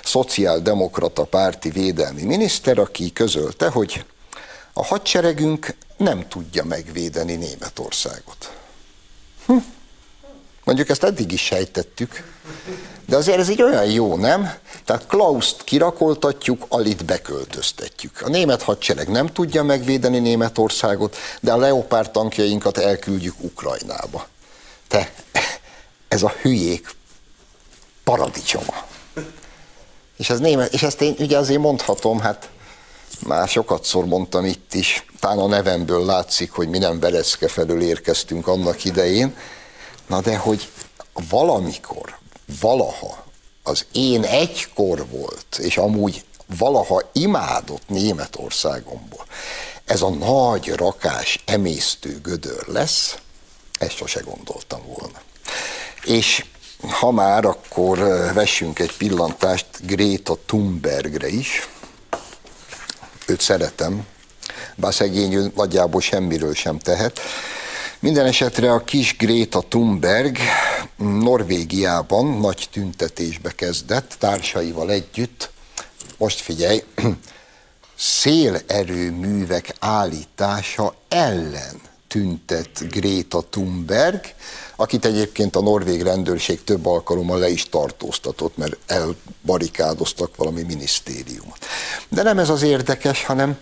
szociáldemokrata 0.04 1.24
párti 1.24 1.70
védelmi 1.70 2.22
miniszter, 2.22 2.78
aki 2.78 3.12
közölte, 3.12 3.68
hogy 3.68 4.04
a 4.72 4.84
hadseregünk 4.84 5.74
nem 5.96 6.28
tudja 6.28 6.64
megvédeni 6.64 7.34
Németországot. 7.34 8.52
Hm. 9.46 9.56
Mondjuk 10.64 10.88
ezt 10.88 11.04
eddig 11.04 11.32
is 11.32 11.40
sejtettük, 11.40 12.22
de 13.06 13.16
azért 13.16 13.38
ez 13.38 13.48
egy 13.48 13.62
olyan 13.62 13.84
jó, 13.84 14.16
nem? 14.16 14.54
Tehát 14.84 15.06
Klauszt 15.06 15.64
kirakoltatjuk, 15.64 16.64
Alit 16.68 17.04
beköltöztetjük. 17.04 18.20
A 18.22 18.28
német 18.28 18.62
hadsereg 18.62 19.08
nem 19.08 19.26
tudja 19.26 19.62
megvédeni 19.62 20.18
Németországot, 20.18 21.16
de 21.40 21.52
a 21.52 21.56
Leopard 21.56 22.10
tankjainkat 22.10 22.78
elküldjük 22.78 23.34
Ukrajnába. 23.40 24.26
Te, 24.88 25.12
ez 26.08 26.22
a 26.22 26.34
hülyék 26.40 26.90
paradicsoma. 28.04 28.86
És, 30.16 30.30
ez 30.30 30.38
német, 30.38 30.72
és 30.72 30.82
ezt 30.82 31.00
én 31.00 31.14
ugye 31.18 31.38
azért 31.38 31.60
mondhatom, 31.60 32.20
hát 32.20 32.48
már 33.26 33.48
sokat 33.48 33.84
szor 33.84 34.04
mondtam 34.04 34.44
itt 34.44 34.74
is, 34.74 35.04
talán 35.20 35.38
a 35.38 35.46
nevemből 35.46 36.04
látszik, 36.04 36.52
hogy 36.52 36.68
mi 36.68 36.78
nem 36.78 37.00
Velecke 37.00 37.48
felől 37.48 37.82
érkeztünk 37.82 38.46
annak 38.46 38.84
idején, 38.84 39.36
na 40.06 40.20
de 40.20 40.36
hogy 40.36 40.68
valamikor, 41.30 42.18
valaha 42.60 43.24
az 43.62 43.86
én 43.92 44.24
egykor 44.24 45.06
volt, 45.10 45.58
és 45.58 45.76
amúgy 45.76 46.24
valaha 46.58 47.02
imádott 47.12 47.88
Németországomból, 47.88 49.24
ez 49.84 50.02
a 50.02 50.10
nagy 50.10 50.68
rakás, 50.68 51.42
emésztő 51.46 52.20
gödör 52.22 52.66
lesz, 52.66 53.16
ezt 53.78 53.96
sose 53.96 54.20
gondoltam 54.20 54.80
volna. 54.86 55.20
És 56.04 56.44
ha 56.90 57.10
már, 57.10 57.44
akkor 57.44 57.98
vessünk 58.34 58.78
egy 58.78 58.96
pillantást 58.96 59.66
Greta 59.80 60.38
Thunbergre 60.46 61.28
is. 61.28 61.68
Őt 63.26 63.40
szeretem, 63.40 64.06
bár 64.76 64.94
szegény 64.94 65.52
nagyjából 65.54 66.00
semmiről 66.00 66.54
sem 66.54 66.78
tehet. 66.78 67.20
Minden 67.98 68.26
esetre 68.26 68.72
a 68.72 68.84
kis 68.84 69.16
Greta 69.16 69.60
Thunberg 69.68 70.38
Norvégiában 70.96 72.26
nagy 72.26 72.68
tüntetésbe 72.72 73.50
kezdett, 73.50 74.16
társaival 74.18 74.90
együtt. 74.90 75.50
Most 76.16 76.40
figyelj, 76.40 76.84
szélerőművek 77.96 79.74
állítása 79.78 80.94
ellen 81.08 81.80
tüntet 82.08 82.88
Greta 82.90 83.44
Thunberg, 83.50 84.20
akit 84.76 85.04
egyébként 85.04 85.56
a 85.56 85.60
norvég 85.60 86.02
rendőrség 86.02 86.64
több 86.64 86.86
alkalommal 86.86 87.38
le 87.38 87.48
is 87.48 87.68
tartóztatott, 87.68 88.56
mert 88.56 88.76
elbarikádoztak 88.86 90.36
valami 90.36 90.62
minisztériumot. 90.62 91.66
De 92.08 92.22
nem 92.22 92.38
ez 92.38 92.48
az 92.48 92.62
érdekes, 92.62 93.24
hanem 93.24 93.58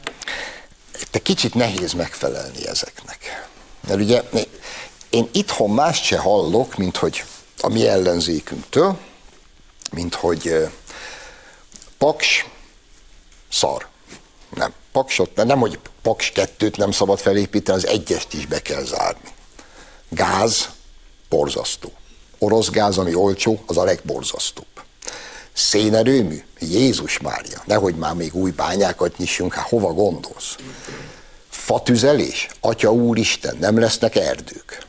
te 1.11 1.18
kicsit 1.18 1.55
nehéz 1.55 1.92
megfelelni 1.92 2.66
ezeknek. 2.66 3.48
Mert 3.88 4.01
ugye 4.01 4.22
én 5.11 5.29
itthon 5.33 5.70
más 5.70 6.05
se 6.05 6.18
hallok, 6.18 6.77
mint 6.77 6.96
hogy 6.96 7.25
a 7.61 7.68
mi 7.68 7.88
ellenzékünktől, 7.88 8.98
mint 9.92 10.14
hogy 10.14 10.68
paks, 11.98 12.46
szar. 13.51 13.87
Nem, 14.55 14.72
paksot, 14.92 15.44
nem, 15.44 15.59
hogy 15.59 15.79
paks 16.03 16.31
kettőt 16.31 16.77
nem 16.77 16.90
szabad 16.90 17.18
felépíteni, 17.18 17.79
az 17.79 17.87
egyest 17.87 18.33
is 18.33 18.46
be 18.46 18.62
kell 18.62 18.85
zárni. 18.85 19.29
Gáz, 20.09 20.68
borzasztó. 21.33 21.92
Orosz 22.38 22.71
gáz, 22.71 22.99
ami 22.99 23.14
olcsó, 23.14 23.62
az 23.66 23.77
a 23.77 23.85
legborzasztóbb. 23.85 24.66
Szénerőmű? 25.53 26.42
Jézus 26.61 27.18
Mária, 27.18 27.62
nehogy 27.64 27.95
már 27.95 28.14
még 28.14 28.35
új 28.35 28.51
bányákat 28.51 29.16
nyissunk, 29.16 29.55
hát 29.55 29.68
hova 29.68 29.92
gondolsz? 29.92 30.57
Fatüzelés? 31.49 32.49
Atya 32.61 32.92
úristen, 32.92 33.57
nem 33.61 33.79
lesznek 33.79 34.16
erdők. 34.16 34.87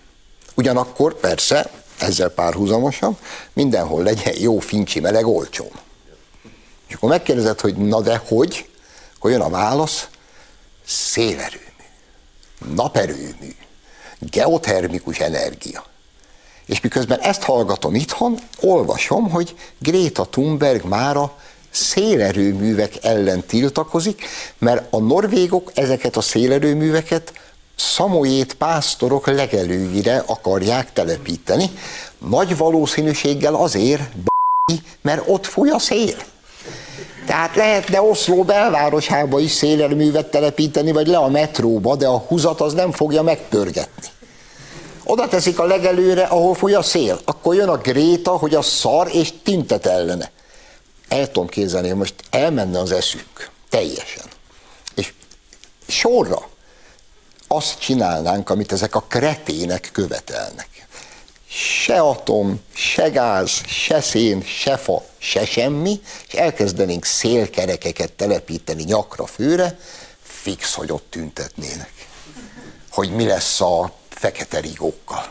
Ugyanakkor 0.56 1.20
persze, 1.20 1.72
ezzel 2.00 2.30
párhuzamosan, 2.30 3.18
mindenhol 3.54 4.04
legyen 4.04 4.36
jó, 4.40 4.60
fincsi, 4.60 5.00
meleg, 5.00 5.26
olcsón. 5.26 5.72
És 6.88 6.94
akkor 6.94 7.10
megkérdezed, 7.10 7.60
hogy 7.60 7.76
na 7.76 8.02
de 8.02 8.22
hogy? 8.28 8.70
Akkor 9.16 9.32
jön 9.32 9.42
a 9.42 9.50
válasz, 9.50 10.08
szélerőmű, 10.86 11.84
naperőmű, 12.76 13.56
geotermikus 14.20 15.20
energia. 15.20 15.92
És 16.66 16.82
miközben 16.82 17.20
ezt 17.20 17.44
hallgatom 17.44 17.96
itthon, 17.96 18.38
olvasom, 18.62 19.30
hogy 19.30 19.56
Greta 19.80 20.26
Thunberg 20.26 20.84
mára 20.86 21.38
szélerőművek 21.70 22.94
ellen 23.02 23.44
tiltakozik, 23.46 24.26
mert 24.58 24.94
a 24.94 25.00
norvégok 25.00 25.72
ezeket 25.76 26.16
a 26.16 26.22
szélerőműveket 26.22 27.34
szamojét 27.76 28.54
pásztorok 28.54 29.28
legelőire 29.28 30.24
akarják 30.26 30.94
telepíteni. 30.94 31.70
Nagy 32.30 32.58
valószínűséggel 32.58 33.56
azért, 33.56 34.12
mert 35.02 35.24
ott 35.28 35.46
fúj 35.46 35.70
a 35.70 35.80
szél. 35.80 36.16
Tehát 37.26 37.56
lehetne 37.56 38.02
Oszló 38.02 38.44
belvárosába 38.44 39.40
is 39.40 39.52
szélerőművet 39.52 40.32
telepíteni, 40.32 40.92
vagy 40.92 41.08
le 41.08 41.18
a 41.18 41.30
metróba, 41.30 41.96
de 41.96 42.08
a 42.08 42.18
húzat 42.18 42.62
az 42.62 42.74
nem 42.74 42.92
fogja 42.92 43.22
megpörgetni. 43.22 44.08
Oda 45.04 45.28
teszik 45.28 45.60
a 45.60 45.66
legelőre, 45.66 46.24
ahol 46.24 46.56
fúj 46.56 46.74
a 46.74 46.82
szél. 46.82 47.20
Akkor 47.26 47.56
jön 47.56 47.70
a 47.70 47.78
Gréta, 47.78 48.32
hogy 48.32 48.56
a 48.56 48.62
szar, 48.62 49.10
és 49.12 49.34
tintet 49.44 49.86
ellene 49.86 50.32
el 51.14 51.32
tudom 51.32 51.48
képzelni, 51.48 51.88
hogy 51.88 51.98
most 51.98 52.16
elmenne 52.30 52.80
az 52.80 52.92
eszünk 52.92 53.50
teljesen. 53.70 54.26
És 54.96 55.14
sorra 55.88 56.48
azt 57.48 57.80
csinálnánk, 57.80 58.50
amit 58.50 58.72
ezek 58.72 58.96
a 58.96 59.06
kretének 59.08 59.90
követelnek. 59.92 60.88
Se 61.48 62.00
atom, 62.00 62.62
se 62.74 63.10
gáz, 63.10 63.62
se 63.68 64.02
szén, 64.02 64.44
se 64.44 64.78
fa, 64.78 65.06
se 65.18 65.46
semmi, 65.46 66.02
és 66.28 66.34
elkezdenénk 66.34 67.06
szélkerekeket 67.06 68.12
telepíteni 68.12 68.84
nyakra, 68.84 69.26
főre, 69.26 69.80
fix, 70.22 70.74
hogy 70.74 70.92
ott 70.92 71.08
tüntetnének. 71.10 71.92
Hogy 72.90 73.12
mi 73.12 73.26
lesz 73.26 73.62
a 73.62 73.94
fekete 74.24 74.60
rigókkal. 74.60 75.28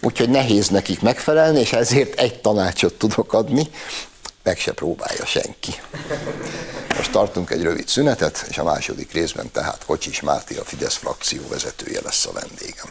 Úgyhogy 0.00 0.28
nehéz 0.28 0.68
nekik 0.68 1.00
megfelelni, 1.00 1.60
és 1.60 1.72
ezért 1.72 2.20
egy 2.20 2.40
tanácsot 2.40 2.94
tudok 2.94 3.32
adni, 3.32 3.70
meg 4.42 4.58
se 4.58 4.72
próbálja 4.72 5.26
senki. 5.26 5.74
Most 6.96 7.10
tartunk 7.10 7.50
egy 7.50 7.62
rövid 7.62 7.88
szünetet, 7.88 8.46
és 8.48 8.58
a 8.58 8.64
második 8.64 9.12
részben 9.12 9.50
tehát 9.52 9.84
Kocsis 9.86 10.20
Máté, 10.20 10.56
a 10.56 10.64
Fidesz 10.64 10.96
frakció 10.96 11.40
vezetője 11.48 12.00
lesz 12.04 12.26
a 12.26 12.32
vendégem. 12.32 12.88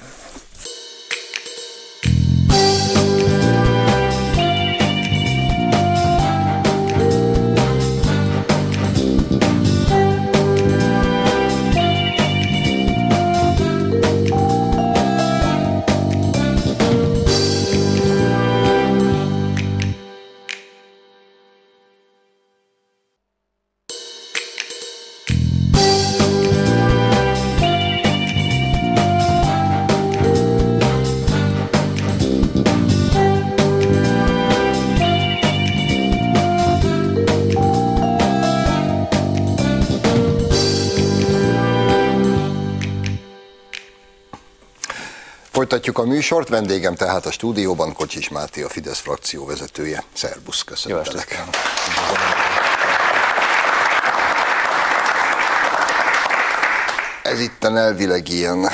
Folytatjuk 45.79 46.07
a 46.07 46.13
műsort, 46.13 46.49
vendégem 46.49 46.95
tehát 46.95 47.25
a 47.25 47.31
stúdióban 47.31 47.93
Kocsis 47.93 48.29
Máté, 48.29 48.61
a 48.61 48.69
Fidesz 48.69 48.99
frakció 48.99 49.45
vezetője. 49.45 50.03
Szerbusz, 50.13 50.63
köszönöm. 50.63 51.03
Ez 57.23 57.39
itt 57.39 57.63
elvileg 57.63 58.29
ilyen 58.29 58.69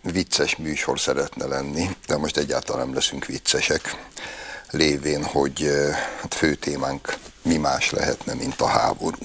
vicces 0.00 0.56
műsor 0.56 1.00
szeretne 1.00 1.46
lenni, 1.46 1.96
de 2.06 2.16
most 2.16 2.36
egyáltalán 2.36 2.84
nem 2.86 2.94
leszünk 2.94 3.26
viccesek, 3.26 3.96
lévén, 4.70 5.24
hogy 5.24 5.70
hát 6.20 6.34
fő 6.34 6.54
témánk 6.54 7.14
mi 7.42 7.56
más 7.56 7.90
lehetne, 7.90 8.34
mint 8.34 8.60
a 8.60 8.66
háború. 8.66 9.18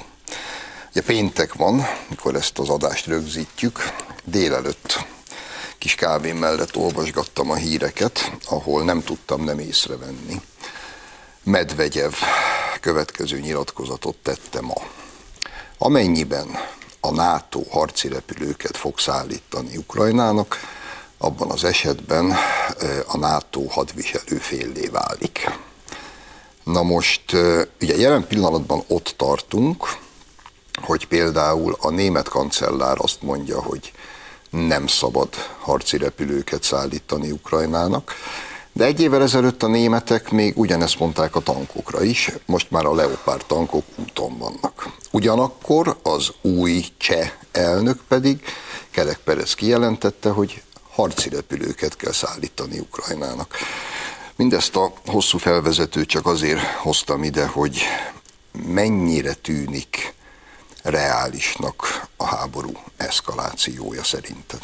Ugye 0.89 1.01
péntek 1.01 1.53
van, 1.53 1.87
mikor 2.09 2.35
ezt 2.35 2.59
az 2.59 2.69
adást 2.69 3.05
rögzítjük, 3.05 3.91
délelőtt 4.23 5.15
kis 5.87 5.95
kávém 5.95 6.37
mellett 6.37 6.75
olvasgattam 6.75 7.51
a 7.51 7.55
híreket, 7.55 8.31
ahol 8.49 8.83
nem 8.83 9.03
tudtam 9.03 9.43
nem 9.43 9.59
észrevenni. 9.59 10.41
Medvegyev 11.43 12.13
következő 12.81 13.39
nyilatkozatot 13.39 14.15
tette 14.15 14.61
ma. 14.61 14.75
Amennyiben 15.77 16.47
a 16.99 17.11
NATO 17.11 17.61
harci 17.69 18.07
repülőket 18.07 18.77
fog 18.77 18.99
szállítani 18.99 19.77
Ukrajnának, 19.77 20.59
abban 21.17 21.51
az 21.51 21.63
esetben 21.63 22.35
a 23.05 23.17
NATO 23.17 23.65
hadviselő 23.67 24.37
féllé 24.37 24.87
válik. 24.87 25.49
Na 26.63 26.83
most, 26.83 27.33
ugye 27.81 27.95
jelen 27.97 28.27
pillanatban 28.27 28.83
ott 28.87 29.13
tartunk, 29.17 29.97
hogy 30.81 31.07
például 31.07 31.77
a 31.79 31.89
német 31.89 32.29
kancellár 32.29 32.97
azt 32.99 33.21
mondja, 33.21 33.61
hogy 33.61 33.91
nem 34.57 34.87
szabad 34.87 35.29
harci 35.59 35.97
repülőket 35.97 36.63
szállítani 36.63 37.31
Ukrajnának, 37.31 38.13
de 38.73 38.85
egy 38.85 39.01
évvel 39.01 39.21
ezelőtt 39.21 39.63
a 39.63 39.67
németek 39.67 40.31
még 40.31 40.57
ugyanezt 40.57 40.99
mondták 40.99 41.35
a 41.35 41.39
tankokra 41.39 42.03
is, 42.03 42.31
most 42.45 42.71
már 42.71 42.85
a 42.85 42.95
Leopard 42.95 43.45
tankok 43.45 43.83
úton 43.95 44.37
vannak. 44.37 44.89
Ugyanakkor 45.11 45.97
az 46.03 46.31
új 46.41 46.85
cseh 46.97 47.31
elnök 47.51 47.99
pedig, 48.07 48.41
Kerek 48.91 49.17
Perez 49.17 49.53
kijelentette, 49.53 50.29
hogy 50.29 50.61
harci 50.89 51.29
repülőket 51.29 51.95
kell 51.95 52.11
szállítani 52.11 52.79
Ukrajnának. 52.79 53.55
Mindezt 54.35 54.75
a 54.75 54.93
hosszú 55.05 55.37
felvezetőt 55.37 56.07
csak 56.07 56.25
azért 56.25 56.61
hoztam 56.61 57.23
ide, 57.23 57.45
hogy 57.45 57.81
mennyire 58.65 59.33
tűnik 59.33 60.13
reálisnak 60.89 62.07
a 62.17 62.25
háború 62.25 62.71
eszkalációja 62.97 64.03
szerinted? 64.03 64.59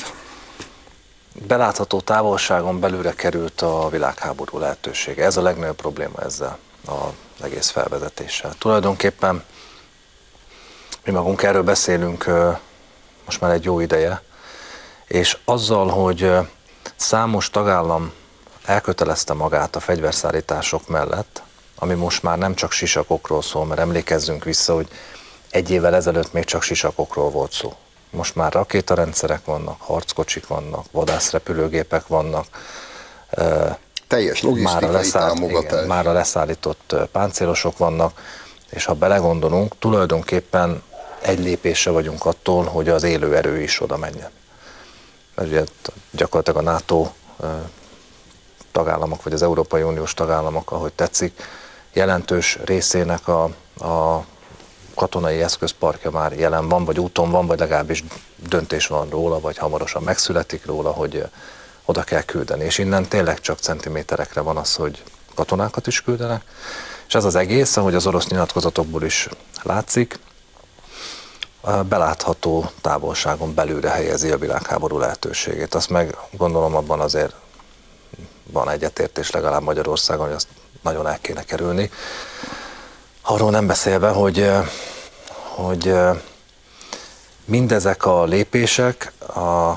Belátható 1.48 2.02
távolságon 2.02 2.80
belőle 2.80 3.14
került 3.14 3.62
a 3.62 3.90
világháború 3.90 4.58
lehetősége. 4.58 5.26
Ez 5.26 5.38
a 5.38 5.42
legnagyobb 5.42 5.76
probléma 5.76 6.22
ezzel 6.22 6.58
az 6.86 7.44
egész 7.44 7.70
felvezetéssel. 7.70 8.54
Tulajdonképpen 8.58 9.44
mi 11.04 11.12
magunk 11.12 11.44
erről 11.44 11.64
beszélünk 11.64 12.26
most 13.26 13.42
már 13.42 13.52
egy 13.52 13.64
jó 13.64 13.80
ideje, 13.80 14.22
és 15.08 15.38
azzal, 15.46 15.88
hogy 15.88 16.32
számos 16.96 17.50
tagállam 17.50 18.14
elkötelezte 18.66 19.34
magát 19.34 19.76
a 19.76 19.80
fegyverszállítások 19.80 20.88
mellett, 20.88 21.42
ami 21.76 21.94
most 21.94 22.24
már 22.24 22.38
nem 22.38 22.56
csak 22.56 22.72
sisakokról 22.72 23.42
szól, 23.42 23.66
mert 23.66 23.80
emlékezzünk 23.80 24.44
vissza, 24.44 24.74
hogy 24.74 24.88
egy 25.54 25.70
évvel 25.70 25.96
ezelőtt 25.96 26.34
még 26.34 26.44
csak 26.44 26.62
sisakokról 26.62 27.30
volt 27.30 27.52
szó. 27.52 27.74
Most 28.10 28.36
már 28.36 28.54
rakétarendszerek 28.54 29.46
vannak, 29.46 29.82
harckocsik 29.82 30.48
vannak, 30.48 30.86
vadászrepülőgépek 30.92 32.08
vannak. 32.08 32.46
Teljes 34.08 34.42
logisztikai 34.42 34.82
már 34.82 34.84
a 34.84 34.92
leszállt, 34.92 35.40
igen, 35.40 35.88
már 35.88 36.08
a 36.08 36.12
leszállított 36.12 36.96
páncélosok 37.12 37.78
vannak, 37.78 38.22
és 38.70 38.86
ha 38.86 38.94
belegondolunk, 38.94 39.78
tulajdonképpen 39.80 40.84
egy 41.22 41.40
lépésre 41.40 41.92
vagyunk 41.92 42.26
attól, 42.26 42.64
hogy 42.66 42.90
az 42.90 43.04
élő 43.04 43.36
erő 43.36 43.62
is 43.62 43.82
oda 43.82 43.98
menjen. 43.98 44.30
Mert 45.36 45.50
ugye 45.50 45.64
gyakorlatilag 46.12 46.68
a 46.68 46.72
NATO 46.72 47.12
tagállamok, 48.72 49.24
vagy 49.24 49.34
az 49.34 49.42
Európai 49.42 49.82
Uniós 49.82 50.14
tagállamok, 50.14 50.72
ahogy 50.72 50.94
tetszik, 50.94 51.42
jelentős 51.94 52.60
részének 52.66 53.28
a, 53.28 53.44
a 53.78 54.26
katonai 54.96 55.42
eszközparkja 55.42 56.12
már 56.12 56.34
jelen 56.34 56.70
van, 56.70 56.86
vagy 56.86 57.00
úton 57.00 57.32
van, 57.32 57.48
vagy 57.48 57.60
legalábbis 57.60 58.04
döntés 58.36 58.88
van 58.88 59.10
róla, 59.10 59.40
vagy 59.40 59.58
hamarosan 59.58 60.04
megszületik 60.04 60.66
róla, 60.66 60.92
hogy 60.92 61.26
oda 61.86 62.04
kell 62.04 62.22
küldeni. 62.22 62.64
És 62.64 62.78
innen 62.78 63.08
tényleg 63.08 63.40
csak 63.40 63.60
centiméterekre 63.60 64.42
van 64.42 64.58
az, 64.58 64.76
hogy 64.76 65.04
katonákat 65.36 65.88
is 65.88 66.02
küldenek. 66.02 66.44
És 67.08 67.16
ez 67.16 67.26
az 67.26 67.36
egész, 67.36 67.78
ahogy 67.78 67.96
az 67.96 68.08
orosz 68.08 68.28
nyilatkozatokból 68.28 69.04
is 69.04 69.30
látszik, 69.64 70.20
belátható 71.90 72.72
távolságon 72.82 73.54
belülre 73.54 73.90
helyezi 73.90 74.32
a 74.32 74.38
világháború 74.38 74.98
lehetőségét. 74.98 75.76
Azt 75.76 75.90
meg 75.90 76.18
gondolom 76.32 76.76
abban 76.76 77.00
azért 77.00 77.34
van 78.52 78.70
egyetértés 78.70 79.32
legalább 79.32 79.62
Magyarországon, 79.62 80.26
hogy 80.26 80.36
azt 80.36 80.48
nagyon 80.82 81.08
el 81.08 81.20
kéne 81.22 81.44
kerülni. 81.44 81.92
Arról 83.26 83.52
nem 83.52 83.68
beszélve, 83.68 84.10
hogy, 84.10 84.52
hogy 85.56 85.94
mindezek 87.46 88.06
a 88.06 88.24
lépések 88.24 89.12
a, 89.28 89.70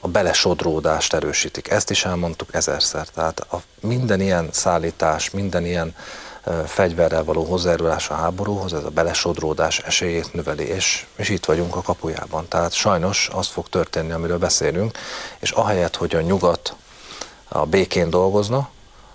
a 0.00 0.08
belesodródást 0.08 1.14
erősítik. 1.14 1.70
Ezt 1.70 1.90
is 1.90 2.04
elmondtuk 2.04 2.54
ezerszer. 2.54 3.08
Tehát 3.08 3.40
a, 3.40 3.62
minden 3.80 4.20
ilyen 4.20 4.48
szállítás, 4.52 5.30
minden 5.30 5.64
ilyen 5.64 5.94
fegyverrel 6.66 7.24
való 7.24 7.44
hozzájárulás 7.44 8.08
a 8.08 8.14
háborúhoz, 8.14 8.72
ez 8.72 8.84
a 8.84 8.90
belesodródás 8.90 9.78
esélyét 9.78 10.32
növeli, 10.32 10.64
és, 10.64 11.06
és 11.16 11.28
itt 11.28 11.44
vagyunk 11.44 11.76
a 11.76 11.82
kapujában. 11.82 12.48
Tehát 12.48 12.72
sajnos 12.72 13.30
az 13.32 13.46
fog 13.46 13.68
történni, 13.68 14.12
amiről 14.12 14.38
beszélünk, 14.38 14.98
és 15.38 15.50
ahelyett, 15.50 15.96
hogy 15.96 16.14
a 16.14 16.20
nyugat 16.20 16.74
a 17.48 17.66
békén 17.66 18.10
dolgozna, 18.10 18.70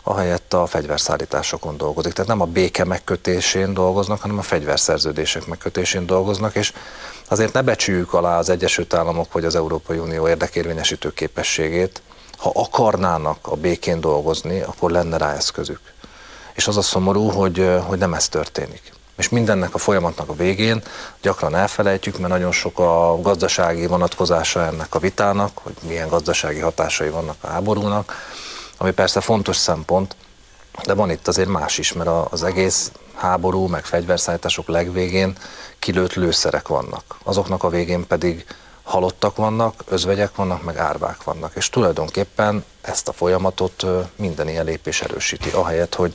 ahelyett 0.08 0.54
a 0.54 0.66
fegyverszállításokon 0.66 1.78
dolgozik. 1.78 2.14
Tehát 2.14 2.30
nem 2.30 2.42
a 2.42 2.46
béke 2.46 2.84
megkötésén 2.84 3.74
dolgoznak, 3.74 4.22
hanem 4.22 4.38
a 4.38 4.42
fegyverszerződések 4.42 5.46
megkötésén 5.46 6.06
dolgoznak, 6.06 6.56
és 6.56 6.74
azért 7.28 7.54
ne 7.54 7.62
becsüljük 7.62 8.14
alá 8.14 8.38
az 8.38 8.50
Egyesült 8.50 8.94
Államok 8.94 9.34
vagy 9.34 9.46
az 9.46 9.56
Európai 9.56 9.98
Unió 9.98 10.28
érdekérvényesítő 10.28 11.14
képességét. 11.14 12.02
Ha 12.38 12.52
akarnának 12.54 13.38
a 13.42 13.56
békén 13.56 14.00
dolgozni, 14.00 14.62
akkor 14.62 14.92
lenne 14.92 15.18
rá 15.18 15.34
eszközük. 15.34 15.80
És 16.54 16.68
az 16.68 16.78
a 16.78 16.82
szomorú, 16.82 17.30
hogy, 17.30 17.70
hogy 17.86 17.98
nem 17.98 18.14
ez 18.14 18.28
történik. 18.28 18.92
És 19.18 19.30
mindennek 19.30 19.74
a 19.74 19.78
folyamatnak 19.78 20.30
a 20.30 20.36
végén 20.36 20.82
gyakran 21.22 21.56
elfelejtjük, 21.56 22.18
mert 22.18 22.32
nagyon 22.32 22.52
sok 22.52 22.80
a 22.80 23.20
gazdasági 23.22 23.88
vonatkozása 23.88 24.66
ennek 24.66 24.96
a 24.96 25.00
vitának, 25.00 25.52
hogy 25.54 25.74
milyen 25.88 26.08
gazdasági 26.08 26.60
hatásai 26.60 27.10
vannak 27.10 27.36
a 27.42 27.48
háborúnak, 27.48 28.14
ami 28.78 28.92
persze 28.92 29.22
fontos 29.22 29.56
szempont, 29.56 30.16
de 30.86 30.94
van 30.94 31.10
itt 31.10 31.28
azért 31.28 31.50
más 31.50 31.78
is, 31.78 31.94
mert 31.94 32.10
az 32.30 32.44
egész 32.44 32.92
háború, 33.16 33.68
meg 33.68 33.86
fegyverszállítások 33.86 34.68
legvégén 34.68 35.38
kilőtt 35.80 36.14
lőszerek 36.14 36.68
vannak. 36.68 37.18
Azoknak 37.24 37.64
a 37.64 37.70
végén 37.70 38.08
pedig 38.08 38.46
halottak 38.84 39.36
vannak, 39.36 39.84
özvegyek 39.86 40.36
vannak, 40.36 40.64
meg 40.64 40.78
árvák 40.78 41.24
vannak. 41.24 41.56
És 41.56 41.70
tulajdonképpen 41.70 42.66
ezt 42.82 43.08
a 43.08 43.14
folyamatot 43.14 43.86
minden 44.16 44.50
ilyen 44.50 44.66
lépés 44.66 45.02
erősíti, 45.02 45.50
ahelyett, 45.50 45.96
hogy, 45.96 46.14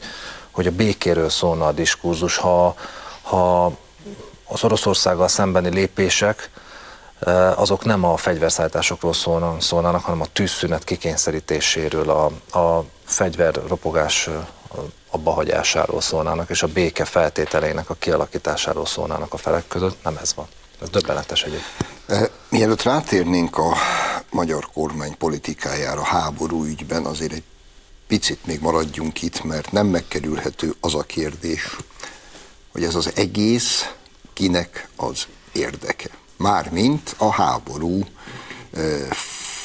hogy 0.51 0.67
a 0.67 0.71
békéről 0.71 1.29
szólna 1.29 1.67
a 1.67 1.73
diskurzus, 1.73 2.37
ha, 2.37 2.75
ha 3.23 3.73
az 4.45 4.65
Oroszországgal 4.65 5.29
szembeni 5.29 5.69
lépések 5.69 6.51
azok 7.57 7.85
nem 7.85 8.05
a 8.05 8.17
fegyverszállításokról 8.17 9.13
szólnának, 9.59 10.05
hanem 10.05 10.21
a 10.21 10.27
tűzszünet 10.33 10.85
kikényszerítéséről, 10.85 12.11
a, 12.11 12.25
a 12.59 12.85
fegyverropogás 13.05 14.29
abbahagyásáról 15.11 16.01
szólnának, 16.01 16.51
és 16.51 16.63
a 16.63 16.67
béke 16.67 17.05
feltételeinek 17.05 17.91
a 17.91 17.95
kialakításáról 17.95 18.87
szólnának 18.87 19.33
a 19.33 19.37
felek 19.37 19.69
között. 19.69 20.05
Nem 20.05 20.19
ez 20.23 20.35
van. 20.35 20.47
Ez 20.83 20.89
döbbenetes 20.89 21.43
egyébként. 21.43 22.31
Mielőtt 22.49 22.83
rátérnénk 22.83 23.59
a 23.59 23.77
magyar 24.31 24.69
kormány 24.75 25.17
politikájára 25.17 26.03
háború 26.03 26.65
ügyben, 26.65 27.05
azért 27.05 27.33
egy 27.33 27.43
picit 28.07 28.47
még 28.47 28.61
maradjunk 28.61 29.23
itt, 29.23 29.45
mert 29.45 29.73
nem 29.73 29.87
megkerülhető 29.87 30.75
az 30.81 30.95
a 30.95 31.03
kérdés, 31.03 31.77
hogy 32.73 32.85
ez 32.85 32.95
az 32.95 33.13
egész 33.15 33.91
kinek 34.33 34.89
az 34.97 35.27
érdeke 35.53 36.09
mármint 36.43 37.15
a 37.19 37.31
háború 37.31 38.01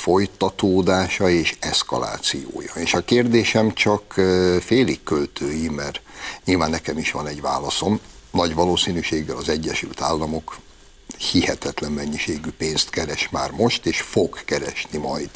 folytatódása 0.01 1.29
és 1.29 1.55
eszkalációja. 1.59 2.71
És 2.75 2.93
a 2.93 3.03
kérdésem 3.03 3.73
csak 3.73 4.13
félig 4.59 5.03
költői, 5.03 5.69
mert 5.69 6.01
nyilván 6.45 6.69
nekem 6.69 6.97
is 6.97 7.11
van 7.11 7.27
egy 7.27 7.41
válaszom. 7.41 7.99
Nagy 8.31 8.53
valószínűséggel 8.53 9.37
az 9.37 9.49
Egyesült 9.49 10.01
Államok 10.01 10.57
hihetetlen 11.31 11.91
mennyiségű 11.91 12.49
pénzt 12.57 12.89
keres 12.89 13.29
már 13.29 13.51
most, 13.51 13.85
és 13.85 14.01
fog 14.01 14.43
keresni 14.45 14.97
majd 14.97 15.29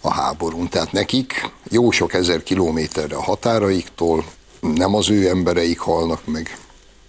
a 0.00 0.12
háborún. 0.12 0.68
Tehát 0.68 0.92
nekik 0.92 1.50
jó 1.68 1.90
sok 1.90 2.14
ezer 2.14 2.42
kilométerre 2.42 3.16
a 3.16 3.22
határaiktól 3.22 4.24
nem 4.60 4.94
az 4.94 5.10
ő 5.10 5.28
embereik 5.28 5.78
halnak 5.78 6.26
meg, 6.26 6.58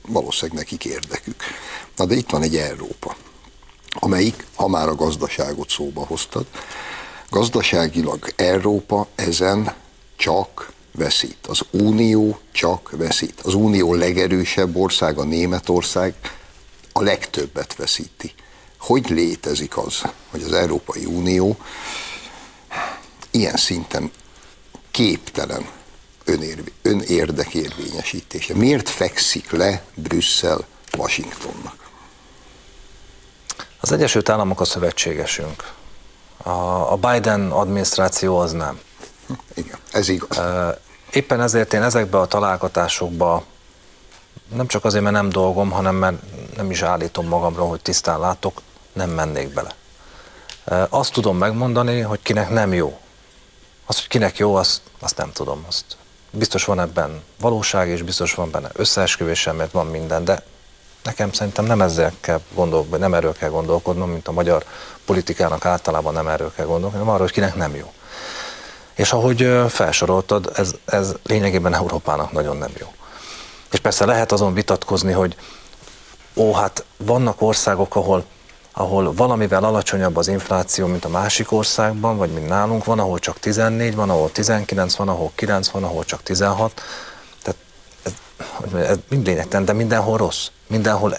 valószínűleg 0.07 0.57
nekik 0.57 0.85
érdekük. 0.85 1.43
Na 1.95 2.05
de 2.05 2.15
itt 2.15 2.29
van 2.29 2.41
egy 2.41 2.55
Európa 2.55 3.15
amelyik, 3.93 4.45
ha 4.55 4.67
már 4.67 4.87
a 4.87 4.95
gazdaságot 4.95 5.69
szóba 5.69 6.05
hoztad, 6.05 6.45
gazdaságilag 7.29 8.33
Európa 8.35 9.07
ezen 9.15 9.73
csak 10.15 10.71
veszít. 10.91 11.47
Az 11.47 11.61
Unió 11.71 12.39
csak 12.51 12.91
veszít. 12.91 13.39
Az 13.41 13.53
Unió 13.53 13.93
legerősebb 13.93 14.75
országa, 14.75 15.23
Németország, 15.23 16.13
a 16.91 17.01
legtöbbet 17.01 17.75
veszíti. 17.75 18.33
Hogy 18.79 19.09
létezik 19.09 19.77
az, 19.77 20.01
hogy 20.29 20.43
az 20.43 20.51
Európai 20.51 21.05
Unió 21.05 21.57
ilyen 23.31 23.55
szinten 23.55 24.11
képtelen 24.91 25.69
önérdekérvényesítése? 26.81 28.55
Miért 28.55 28.89
fekszik 28.89 29.51
le 29.51 29.83
Brüsszel 29.95 30.65
Washingtonnak? 30.97 31.82
Az 33.83 33.91
Egyesült 33.91 34.29
Államok 34.29 34.61
a 34.61 34.65
szövetségesünk. 34.65 35.71
A, 36.43 36.97
Biden 36.97 37.51
adminisztráció 37.51 38.37
az 38.37 38.51
nem. 38.51 38.79
Igen, 39.53 39.77
ez 39.91 40.09
igaz. 40.09 40.41
Éppen 41.11 41.41
ezért 41.41 41.73
én 41.73 41.81
ezekbe 41.81 42.19
a 42.19 42.25
találgatásokba 42.25 43.43
nem 44.55 44.67
csak 44.67 44.85
azért, 44.85 45.03
mert 45.03 45.15
nem 45.15 45.29
dolgom, 45.29 45.71
hanem 45.71 45.95
mert 45.95 46.15
nem 46.55 46.71
is 46.71 46.81
állítom 46.81 47.27
magamra, 47.27 47.63
hogy 47.63 47.81
tisztán 47.81 48.19
látok, 48.19 48.61
nem 48.93 49.09
mennék 49.09 49.53
bele. 49.53 49.75
Azt 50.89 51.13
tudom 51.13 51.37
megmondani, 51.37 51.99
hogy 51.99 52.21
kinek 52.21 52.49
nem 52.49 52.73
jó. 52.73 52.99
Az, 53.85 53.95
hogy 53.95 54.07
kinek 54.07 54.37
jó, 54.37 54.55
azt, 54.55 54.81
azt 54.99 55.17
nem 55.17 55.31
tudom. 55.31 55.65
Azt 55.67 55.85
biztos 56.31 56.65
van 56.65 56.79
ebben 56.79 57.23
valóság, 57.39 57.87
és 57.87 58.01
biztos 58.01 58.33
van 58.33 58.51
benne 58.51 58.69
összeesküvés, 58.73 59.43
mert 59.43 59.71
van 59.71 59.87
minden, 59.87 60.23
de 60.23 60.43
nekem 61.03 61.31
szerintem 61.31 61.65
nem 61.65 61.81
ezzel 61.81 62.11
kell 62.19 62.39
gondol, 62.53 62.85
nem 62.97 63.13
erről 63.13 63.33
kell 63.33 63.49
gondolkodnom, 63.49 64.09
mint 64.09 64.27
a 64.27 64.31
magyar 64.31 64.63
politikának 65.05 65.65
általában 65.65 66.13
nem 66.13 66.27
erről 66.27 66.51
kell 66.55 66.65
gondolkodnom, 66.65 66.91
hanem 66.91 67.13
arról, 67.13 67.25
hogy 67.25 67.35
kinek 67.35 67.55
nem 67.55 67.75
jó. 67.75 67.93
És 68.93 69.11
ahogy 69.11 69.63
felsoroltad, 69.69 70.51
ez, 70.55 70.71
ez 70.85 71.13
lényegében 71.23 71.75
Európának 71.75 72.31
nagyon 72.31 72.57
nem 72.57 72.71
jó. 72.79 72.87
És 73.71 73.79
persze 73.79 74.05
lehet 74.05 74.31
azon 74.31 74.53
vitatkozni, 74.53 75.11
hogy 75.11 75.35
ó, 76.35 76.53
hát 76.53 76.85
vannak 76.97 77.41
országok, 77.41 77.95
ahol, 77.95 78.25
ahol 78.71 79.13
valamivel 79.13 79.63
alacsonyabb 79.63 80.17
az 80.17 80.27
infláció, 80.27 80.87
mint 80.87 81.05
a 81.05 81.09
másik 81.09 81.51
országban, 81.51 82.17
vagy 82.17 82.29
mint 82.29 82.47
nálunk 82.47 82.85
van, 82.85 82.99
ahol 82.99 83.19
csak 83.19 83.39
14, 83.39 83.95
van, 83.95 84.09
ahol 84.09 84.31
19, 84.31 84.95
van, 84.95 85.09
ahol 85.09 85.31
9, 85.35 85.69
van, 85.69 85.83
ahol 85.83 86.05
csak 86.05 86.23
16. 86.23 86.81
Ez 88.75 88.97
mind 89.09 89.25
lényegtelen, 89.25 89.65
de 89.65 89.73
mindenhol 89.73 90.17
rossz. 90.17 90.47
Mindenhol 90.67 91.17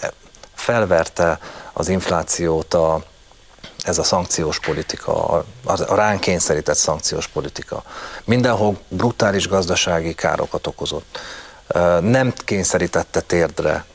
felverte 0.53 1.39
az 1.73 1.87
inflációt 1.87 2.73
a, 2.73 3.03
ez 3.83 3.97
a 3.97 4.03
szankciós 4.03 4.59
politika, 4.59 5.27
a, 5.27 5.45
a 5.63 5.95
ránk 5.95 6.19
kényszerített 6.19 6.75
szankciós 6.77 7.27
politika. 7.27 7.83
Mindenhol 8.23 8.77
brutális 8.87 9.47
gazdasági 9.47 10.13
károkat 10.13 10.67
okozott. 10.67 11.19
Nem 11.99 12.33
kényszerítette 12.33 13.21
térdre 13.21 13.85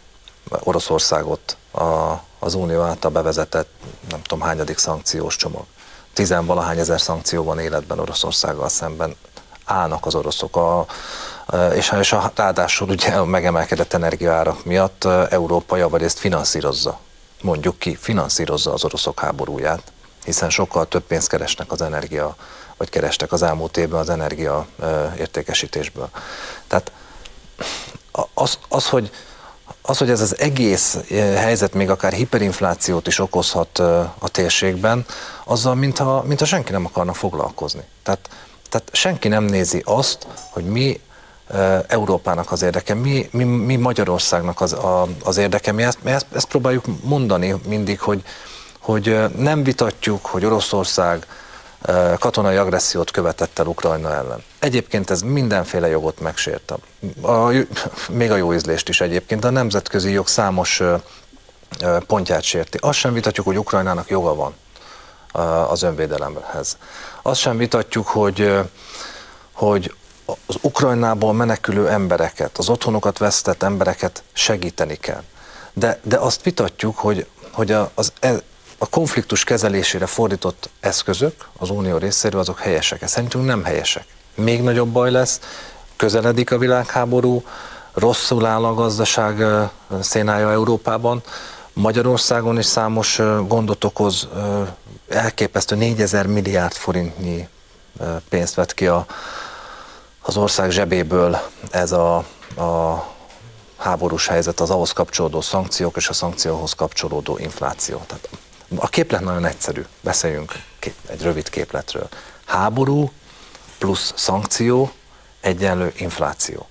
Oroszországot 0.49 1.57
a, 1.71 2.13
az 2.39 2.55
Unió 2.55 2.81
által 2.81 3.11
bevezetett, 3.11 3.71
nem 4.11 4.23
tudom 4.23 4.45
hányadik 4.45 4.79
szankciós 4.79 5.37
csomag. 5.37 5.65
Tizenvalahány 6.15 6.79
ezer 6.79 7.01
szankció 7.01 7.45
van 7.45 7.59
életben 7.59 7.99
Oroszországgal 7.99 8.69
szemben 8.69 9.17
állnak 9.65 10.07
az 10.07 10.15
oroszok. 10.15 10.57
A, 10.57 10.87
és, 11.75 11.93
és 12.01 12.13
a, 12.13 12.33
ráadásul 12.35 12.89
ugye 12.89 13.11
a 13.11 13.25
megemelkedett 13.25 13.93
energiaárak 13.93 14.65
miatt 14.65 15.05
Európa 15.31 15.77
javarészt 15.77 16.19
finanszírozza 16.19 17.01
mondjuk 17.43 17.79
ki, 17.79 17.97
finanszírozza 18.01 18.73
az 18.73 18.85
oroszok 18.85 19.21
háborúját, 19.21 19.83
hiszen 20.25 20.51
sokkal 20.51 20.89
több 20.89 21.03
pénzt 21.03 21.29
keresnek 21.29 21.73
az 21.73 21.83
energia, 21.83 22.37
vagy 22.77 22.89
kerestek 22.89 23.33
az 23.33 23.43
elmúlt 23.43 23.77
évben 23.77 24.01
az 24.01 24.09
energia 24.09 24.67
értékesítésből. 25.19 26.09
Tehát 26.67 26.93
az, 28.35 28.59
az, 28.69 28.89
hogy, 28.89 29.11
az, 29.83 29.99
hogy 29.99 30.11
ez 30.11 30.21
az 30.21 30.39
egész 30.39 30.99
helyzet 31.35 31.75
még 31.75 31.91
akár 31.91 32.13
hiperinflációt 32.13 33.07
is 33.07 33.19
okozhat 33.19 33.79
a 34.19 34.29
térségben, 34.31 35.05
azzal, 35.45 35.75
mintha, 35.75 36.23
mintha 36.23 36.47
senki 36.47 36.73
nem 36.73 36.85
akarna 36.85 37.13
foglalkozni. 37.13 37.83
Tehát, 38.03 38.29
tehát 38.69 38.89
senki 38.93 39.29
nem 39.29 39.45
nézi 39.45 39.83
azt, 39.85 40.27
hogy 40.51 40.65
mi 40.65 41.01
Európának 41.87 42.53
az 42.53 42.63
érdeke, 42.63 42.95
mi, 42.95 43.29
mi, 43.33 43.45
mi 43.45 43.77
Magyarországnak 43.77 44.61
az, 44.61 44.73
a, 44.73 45.07
az 45.25 45.37
érdeke. 45.37 45.73
Mi 45.73 45.83
ezt, 45.83 45.99
mi 46.03 46.11
ezt, 46.11 46.27
ezt 46.35 46.49
próbáljuk 46.49 46.85
mondani 47.03 47.55
mindig, 47.69 48.01
hogy, 48.01 48.23
hogy 48.79 49.37
nem 49.37 49.63
vitatjuk, 49.63 50.27
hogy 50.27 50.45
Oroszország 50.45 51.27
katonai 52.19 52.57
agressziót 52.57 53.11
követett 53.11 53.59
el 53.59 53.67
Ukrajna 53.67 54.15
ellen. 54.15 54.43
Egyébként 54.59 55.11
ez 55.11 55.23
mindenféle 55.23 55.89
jogot 55.89 56.21
megsérte. 56.21 56.75
A, 57.23 57.53
még 58.11 58.31
a 58.31 58.37
jó 58.37 58.55
ízlést 58.55 58.89
is 58.89 59.01
egyébként, 59.01 59.45
a 59.45 59.51
nemzetközi 59.51 60.11
jog 60.11 60.27
számos 60.27 60.83
pontját 62.07 62.43
sérti. 62.43 62.79
Azt 62.81 62.99
sem 62.99 63.13
vitatjuk, 63.13 63.47
hogy 63.47 63.59
Ukrajnának 63.59 64.09
joga 64.09 64.35
van 64.35 64.55
az 65.69 65.83
önvédelemhez. 65.83 66.77
Azt 67.23 67.41
sem 67.41 67.57
vitatjuk, 67.57 68.07
hogy, 68.07 68.59
hogy 69.53 69.95
az 70.47 70.57
Ukrajnából 70.61 71.33
menekülő 71.33 71.89
embereket, 71.89 72.59
az 72.59 72.69
otthonokat 72.69 73.19
vesztett 73.19 73.63
embereket 73.63 74.23
segíteni 74.33 74.97
kell. 74.97 75.23
De, 75.73 76.01
de 76.03 76.17
azt 76.17 76.43
vitatjuk, 76.43 76.99
hogy, 76.99 77.27
hogy 77.51 77.73
a, 77.73 77.91
az, 77.95 78.13
e, 78.21 78.35
a 78.79 78.89
konfliktus 78.89 79.45
kezelésére 79.45 80.07
fordított 80.07 80.71
eszközök 80.81 81.49
az 81.59 81.71
unió 81.71 81.97
részéről 81.97 82.41
azok 82.41 82.59
helyesek. 82.59 83.09
Szerintünk 83.09 83.45
nem 83.45 83.65
helyesek. 83.65 84.05
Még 84.35 84.63
nagyobb 84.63 84.89
baj 84.89 85.11
lesz, 85.11 85.41
közeledik 85.97 86.51
a 86.51 86.59
világháború, 86.59 87.43
rosszul 87.93 88.47
áll 88.47 88.65
a 88.65 88.75
gazdaság 88.75 89.45
szénája 90.01 90.51
Európában, 90.51 91.23
Magyarországon 91.73 92.59
is 92.59 92.67
számos 92.67 93.21
gondot 93.47 93.85
okoz, 93.85 94.29
elképesztő 95.09 95.77
4000 95.77 96.27
milliárd 96.27 96.73
forintnyi 96.73 97.49
pénzt 98.29 98.55
vett 98.55 98.75
ki 98.75 98.87
a, 98.87 99.07
az 100.31 100.37
ország 100.37 100.71
zsebéből 100.71 101.39
ez 101.71 101.93
a, 101.93 102.17
a 102.57 103.05
háborús 103.77 104.27
helyzet, 104.27 104.61
az 104.61 104.71
ahhoz 104.71 104.93
kapcsolódó 104.93 105.41
szankciók 105.41 105.97
és 105.97 106.09
a 106.09 106.13
szankcióhoz 106.13 106.73
kapcsolódó 106.73 107.39
infláció. 107.39 108.03
Tehát 108.07 108.29
a 108.77 108.89
képlet 108.89 109.21
nagyon 109.21 109.45
egyszerű, 109.45 109.85
beszéljünk 110.01 110.53
egy 111.07 111.23
rövid 111.23 111.49
képletről. 111.49 112.09
Háború 112.45 113.11
plusz 113.79 114.13
szankció 114.17 114.91
egyenlő 115.41 115.93
infláció. 115.97 116.69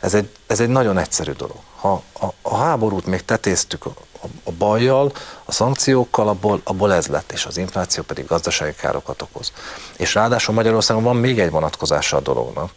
Ez 0.00 0.14
egy, 0.14 0.28
ez 0.46 0.60
egy 0.60 0.68
nagyon 0.68 0.98
egyszerű 0.98 1.32
dolog. 1.32 1.58
Ha 1.76 2.02
a, 2.20 2.26
a 2.42 2.56
háborút 2.56 3.06
még 3.06 3.24
tetéztük 3.24 3.86
a, 4.44 4.50
bajjal, 4.58 5.12
a 5.44 5.52
szankciókkal, 5.52 6.28
abból, 6.28 6.60
abból 6.64 6.94
ez 6.94 7.06
lett, 7.06 7.32
és 7.32 7.46
az 7.46 7.56
infláció 7.56 8.02
pedig 8.02 8.26
gazdasági 8.26 8.74
károkat 8.74 9.22
okoz. 9.22 9.52
És 9.96 10.14
ráadásul 10.14 10.54
Magyarországon 10.54 11.02
van 11.02 11.16
még 11.16 11.40
egy 11.40 11.50
vonatkozása 11.50 12.16
a 12.16 12.20
dolognak. 12.20 12.70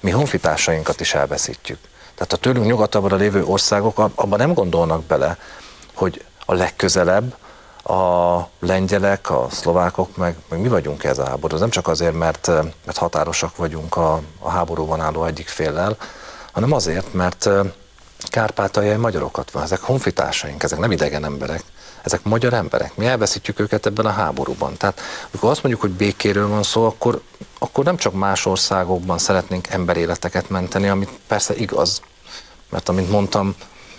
Mi 0.00 0.10
honfitársainkat 0.10 1.00
is 1.00 1.14
elveszítjük. 1.14 1.78
Tehát 2.14 2.32
a 2.32 2.36
tőlünk 2.36 2.66
nyugatabbra 2.66 3.16
lévő 3.16 3.44
országok 3.44 3.98
abban 3.98 4.38
nem 4.38 4.54
gondolnak 4.54 5.04
bele, 5.04 5.38
hogy 5.94 6.24
a 6.46 6.54
legközelebb 6.54 7.36
a 7.84 8.48
lengyelek, 8.60 9.30
a 9.30 9.46
szlovákok, 9.50 10.16
meg, 10.16 10.36
meg 10.48 10.60
mi 10.60 10.68
vagyunk 10.68 11.04
ez 11.04 11.18
a 11.18 11.28
háború. 11.28 11.58
Nem 11.58 11.70
csak 11.70 11.88
azért, 11.88 12.14
mert, 12.14 12.46
mert 12.84 12.98
határosak 12.98 13.56
vagyunk 13.56 13.96
a, 13.96 14.20
a 14.38 14.50
háborúban 14.50 15.00
álló 15.00 15.24
egyik 15.24 15.48
féllel, 15.48 15.96
hanem 16.52 16.72
azért, 16.72 17.12
mert 17.12 17.48
kárpátaljai 18.28 18.96
magyarokat 18.96 19.50
van, 19.50 19.62
ezek 19.62 19.80
honfitársaink, 19.80 20.62
ezek 20.62 20.78
nem 20.78 20.90
idegen 20.90 21.24
emberek, 21.24 21.62
ezek 22.02 22.22
magyar 22.22 22.52
emberek. 22.52 22.96
Mi 22.96 23.06
elveszítjük 23.06 23.60
őket 23.60 23.86
ebben 23.86 24.06
a 24.06 24.10
háborúban. 24.10 24.76
Tehát 24.76 25.00
amikor 25.30 25.50
azt 25.50 25.62
mondjuk, 25.62 25.84
hogy 25.84 25.92
békéről 25.92 26.48
van 26.48 26.62
szó, 26.62 26.84
akkor, 26.84 27.20
akkor 27.58 27.84
nem 27.84 27.96
csak 27.96 28.12
más 28.12 28.46
országokban 28.46 29.18
szeretnénk 29.18 29.68
emberéleteket 29.68 30.50
menteni, 30.50 30.88
amit 30.88 31.10
persze 31.26 31.54
igaz, 31.54 32.00
mert 32.70 32.88
amint 32.88 33.10
mondtam, 33.10 33.54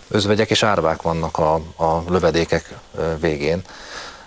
özvegyek 0.08 0.50
és 0.50 0.64
árvák 0.64 1.02
vannak 1.02 1.38
a, 1.38 1.54
a 1.76 2.04
lövedékek 2.08 2.74
végén, 3.20 3.62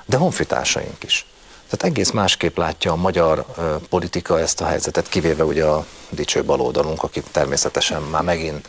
de 0.07 0.17
honfitársaink 0.17 1.05
is. 1.05 1.27
Tehát 1.69 1.95
egész 1.95 2.11
másképp 2.11 2.57
látja 2.57 2.93
a 2.93 2.97
magyar 2.97 3.45
politika 3.89 4.41
ezt 4.41 4.61
a 4.61 4.67
helyzetet, 4.67 5.09
kivéve 5.09 5.45
ugye 5.45 5.65
a 5.65 5.87
dicső 6.09 6.45
baloldalunk, 6.45 7.03
aki 7.03 7.23
természetesen 7.33 8.03
már 8.03 8.23
megint 8.23 8.69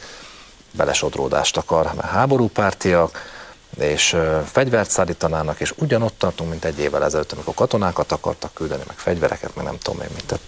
belesodródást 0.71 1.57
akar, 1.57 1.85
mert 1.85 2.09
háborúpártiak, 2.09 3.37
és 3.79 4.17
fegyvert 4.51 4.89
szállítanának, 4.89 5.59
és 5.59 5.73
ugyanott 5.77 6.17
tartunk, 6.17 6.49
mint 6.49 6.65
egy 6.65 6.79
évvel 6.79 7.03
ezelőtt, 7.03 7.31
amikor 7.31 7.53
katonákat 7.53 8.11
akartak 8.11 8.53
küldeni, 8.53 8.83
meg 8.87 8.97
fegyvereket, 8.97 9.55
meg 9.55 9.65
nem 9.65 9.77
tudom 9.77 10.01
én 10.01 10.09
mit, 10.15 10.39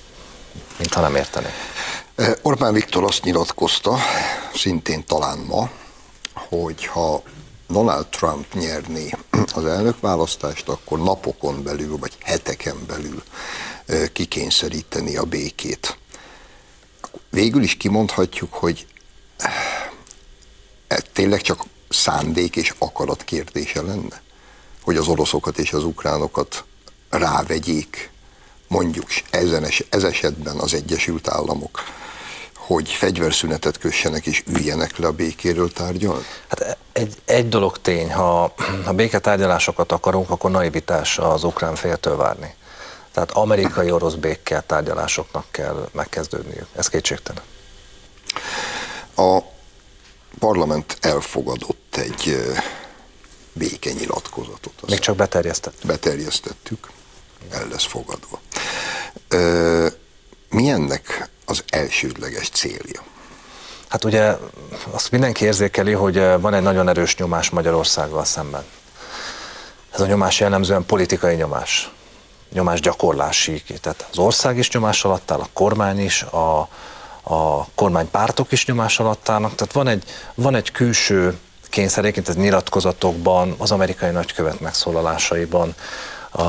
mintha 0.77 1.01
nem 1.01 1.15
értenék. 1.15 1.51
Orbán 2.41 2.73
Viktor 2.73 3.03
azt 3.03 3.23
nyilatkozta, 3.23 3.97
szintén 4.53 5.05
talán 5.05 5.37
ma, 5.37 5.69
hogy 6.33 6.85
ha 6.85 7.21
Donald 7.67 8.07
Trump 8.07 8.53
nyerné 8.53 9.09
az 9.53 9.65
elnökválasztást, 9.65 10.69
akkor 10.69 10.99
napokon 10.99 11.63
belül, 11.63 11.97
vagy 11.97 12.17
heteken 12.23 12.85
belül 12.87 13.23
kikényszeríteni 14.13 15.17
a 15.17 15.23
békét. 15.23 15.97
Végül 17.29 17.63
is 17.63 17.77
kimondhatjuk, 17.77 18.53
hogy 18.53 18.87
e 20.91 21.01
tényleg 21.13 21.41
csak 21.41 21.63
szándék 21.89 22.55
és 22.55 22.73
akarat 22.77 23.23
kérdése 23.23 23.81
lenne, 23.81 24.21
hogy 24.81 24.97
az 24.97 25.07
oroszokat 25.07 25.57
és 25.57 25.73
az 25.73 25.83
ukránokat 25.83 26.63
rávegyék, 27.09 28.09
mondjuk 28.67 29.07
ezen 29.29 29.63
es, 29.63 29.83
ez 29.89 30.03
esetben 30.03 30.57
az 30.57 30.73
Egyesült 30.73 31.27
Államok, 31.27 31.79
hogy 32.55 32.89
fegyverszünetet 32.89 33.77
kössenek 33.77 34.25
és 34.25 34.43
üljenek 34.47 34.97
le 34.97 35.07
a 35.07 35.11
békéről 35.11 35.71
tárgyalni? 35.71 36.25
Hát 36.47 36.77
egy, 36.91 37.15
egy 37.25 37.49
dolog 37.49 37.77
tény, 37.81 38.13
ha, 38.13 38.53
ha 38.85 38.93
béketárgyalásokat 38.93 39.91
akarunk, 39.91 40.29
akkor 40.29 40.51
naivitás 40.51 41.17
az 41.17 41.43
ukrán 41.43 41.75
féltől 41.75 42.15
várni. 42.15 42.53
Tehát 43.11 43.31
amerikai-orosz 43.31 44.13
béke 44.13 44.61
tárgyalásoknak 44.61 45.45
kell 45.51 45.89
megkezdődniük. 45.91 46.67
Ez 46.75 46.87
kétségtelen. 46.87 47.43
A 49.15 49.50
parlament 50.39 50.97
elfogadott 51.01 51.95
egy 51.95 52.51
békenyilatkozatot. 53.53 54.73
Még 54.87 54.99
csak 54.99 55.15
beterjesztettük. 55.15 55.85
Beterjesztettük, 55.85 56.89
el 57.49 57.67
lesz 57.67 57.85
fogadva. 57.85 58.39
Mi 60.49 60.69
ennek 60.69 61.29
az 61.45 61.63
elsődleges 61.69 62.49
célja? 62.49 63.03
Hát 63.87 64.03
ugye 64.03 64.37
azt 64.91 65.11
mindenki 65.11 65.45
érzékeli, 65.45 65.91
hogy 65.91 66.15
van 66.15 66.53
egy 66.53 66.61
nagyon 66.61 66.89
erős 66.89 67.15
nyomás 67.15 67.49
Magyarországgal 67.49 68.25
szemben. 68.25 68.63
Ez 69.93 70.01
a 70.01 70.05
nyomás 70.05 70.39
jellemzően 70.39 70.85
politikai 70.85 71.35
nyomás, 71.35 71.91
nyomás 72.53 72.79
gyakorlási. 72.79 73.63
Tehát 73.81 74.07
az 74.11 74.17
ország 74.17 74.57
is 74.57 74.71
nyomás 74.71 75.03
alatt 75.03 75.31
áll, 75.31 75.39
a 75.39 75.47
kormány 75.53 75.99
is, 75.99 76.21
a, 76.21 76.67
a 77.23 77.65
kormánypártok 77.75 78.51
is 78.51 78.65
nyomás 78.65 78.99
alatt 78.99 79.29
állnak. 79.29 79.55
Tehát 79.55 79.73
van 79.73 79.87
egy, 79.87 80.03
van 80.35 80.55
egy 80.55 80.71
külső 80.71 81.37
kényszer, 81.69 82.03
egyébként 82.03 82.29
ez 82.29 82.35
nyilatkozatokban, 82.35 83.55
az 83.57 83.71
amerikai 83.71 84.11
nagykövet 84.11 84.59
megszólalásaiban, 84.59 85.75
a, 86.31 86.41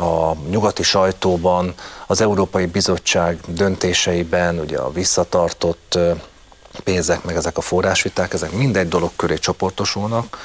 a 0.00 0.36
nyugati 0.48 0.82
sajtóban, 0.82 1.74
az 2.06 2.20
Európai 2.20 2.66
Bizottság 2.66 3.38
döntéseiben, 3.46 4.58
ugye 4.58 4.78
a 4.78 4.92
visszatartott 4.92 5.98
pénzek, 6.84 7.24
meg 7.24 7.36
ezek 7.36 7.58
a 7.58 7.60
forrásviták, 7.60 8.32
ezek 8.32 8.52
mindegy 8.52 8.88
dolog 8.88 9.10
köré 9.16 9.36
csoportosulnak, 9.36 10.38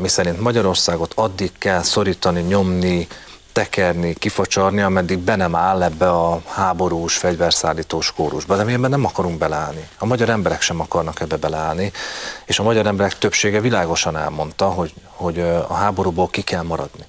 mi 0.00 0.08
szerint 0.08 0.40
Magyarországot 0.40 1.12
addig 1.14 1.52
kell 1.58 1.82
szorítani, 1.82 2.40
nyomni, 2.40 3.06
tekerni, 3.56 4.14
kifacsarni, 4.14 4.80
ameddig 4.80 5.18
be 5.18 5.36
nem 5.36 5.54
áll 5.54 5.82
ebbe 5.82 6.10
a 6.10 6.40
háborús, 6.46 7.16
fegyverszállítós 7.16 8.12
kórusba. 8.12 8.56
De 8.56 8.64
mi 8.64 8.72
ebben 8.72 8.90
nem 8.90 9.04
akarunk 9.04 9.38
beleállni. 9.38 9.88
A 9.98 10.06
magyar 10.06 10.28
emberek 10.28 10.60
sem 10.60 10.80
akarnak 10.80 11.20
ebbe 11.20 11.36
beleállni, 11.36 11.92
és 12.46 12.58
a 12.58 12.62
magyar 12.62 12.86
emberek 12.86 13.18
többsége 13.18 13.60
világosan 13.60 14.16
elmondta, 14.16 14.68
hogy, 14.68 14.94
hogy 15.06 15.40
a 15.40 15.74
háborúból 15.74 16.28
ki 16.28 16.42
kell 16.42 16.62
maradni. 16.62 17.04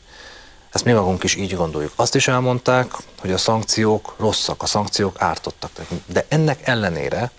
Ezt 0.72 0.86
mi 0.86 0.92
magunk 0.92 1.24
is 1.24 1.36
így 1.36 1.56
gondoljuk. 1.56 1.92
Azt 1.96 2.16
is 2.16 2.28
elmondták, 2.28 2.92
hogy 3.20 3.32
a 3.32 3.38
szankciók 3.38 4.16
rosszak, 4.18 4.64
a 4.64 4.66
szankciók 4.66 5.22
ártottak. 5.22 5.72
De 6.06 6.26
ennek 6.28 6.68
ellenére 6.68 7.32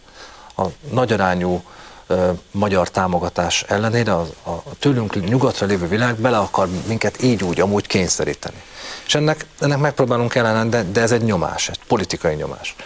a 0.56 0.64
nagyarányú 0.90 1.62
magyar 2.50 2.88
támogatás 2.90 3.62
ellenére 3.62 4.12
a, 4.12 4.26
a 4.42 4.62
tőlünk 4.78 5.28
nyugatra 5.28 5.66
lévő 5.66 5.88
világ 5.88 6.14
bele 6.14 6.38
akar 6.38 6.68
minket 6.86 7.22
így 7.22 7.44
úgy 7.44 7.60
amúgy 7.60 7.86
kényszeríteni. 7.86 8.62
És 9.06 9.14
ennek, 9.14 9.46
ennek 9.58 9.78
megpróbálunk 9.78 10.34
ellen, 10.34 10.70
de, 10.70 10.82
de 10.82 11.00
ez 11.00 11.12
egy 11.12 11.22
nyomás, 11.22 11.68
egy 11.68 11.80
politikai 11.86 12.34
nyomás. 12.34 12.76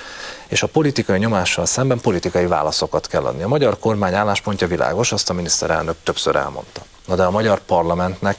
És 0.49 0.63
a 0.63 0.67
politikai 0.67 1.19
nyomással 1.19 1.67
szemben 1.67 2.01
politikai 2.01 2.47
válaszokat 2.47 3.07
kell 3.07 3.25
adni. 3.25 3.43
A 3.43 3.49
magyar 3.49 3.79
kormány 3.79 4.15
álláspontja 4.15 4.67
világos, 4.67 5.13
azt 5.13 5.31
a 5.31 5.33
miniszterelnök 5.33 5.97
többször 6.03 6.37
elmondta. 6.37 6.83
Na 7.07 7.15
de 7.15 7.23
a 7.23 7.31
magyar 7.31 7.61
parlamentnek 7.61 8.37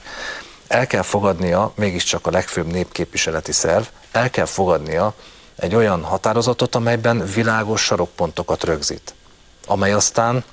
el 0.68 0.88
kell 0.88 1.02
fogadnia, 1.02 1.72
mégiscsak 1.76 2.28
a 2.28 2.32
legfőbb 2.32 2.72
népképviseleti 2.72 3.52
szerv, 3.52 3.84
el 4.12 4.30
kell 4.30 4.46
fogadnia 4.46 5.14
egy 5.56 5.76
olyan 5.76 6.04
határozatot, 6.04 6.76
amelyben 6.76 7.26
világos 7.34 7.82
sarokpontokat 7.82 8.64
rögzít, 8.64 9.14
amely 9.68 9.94
aztán 9.94 10.44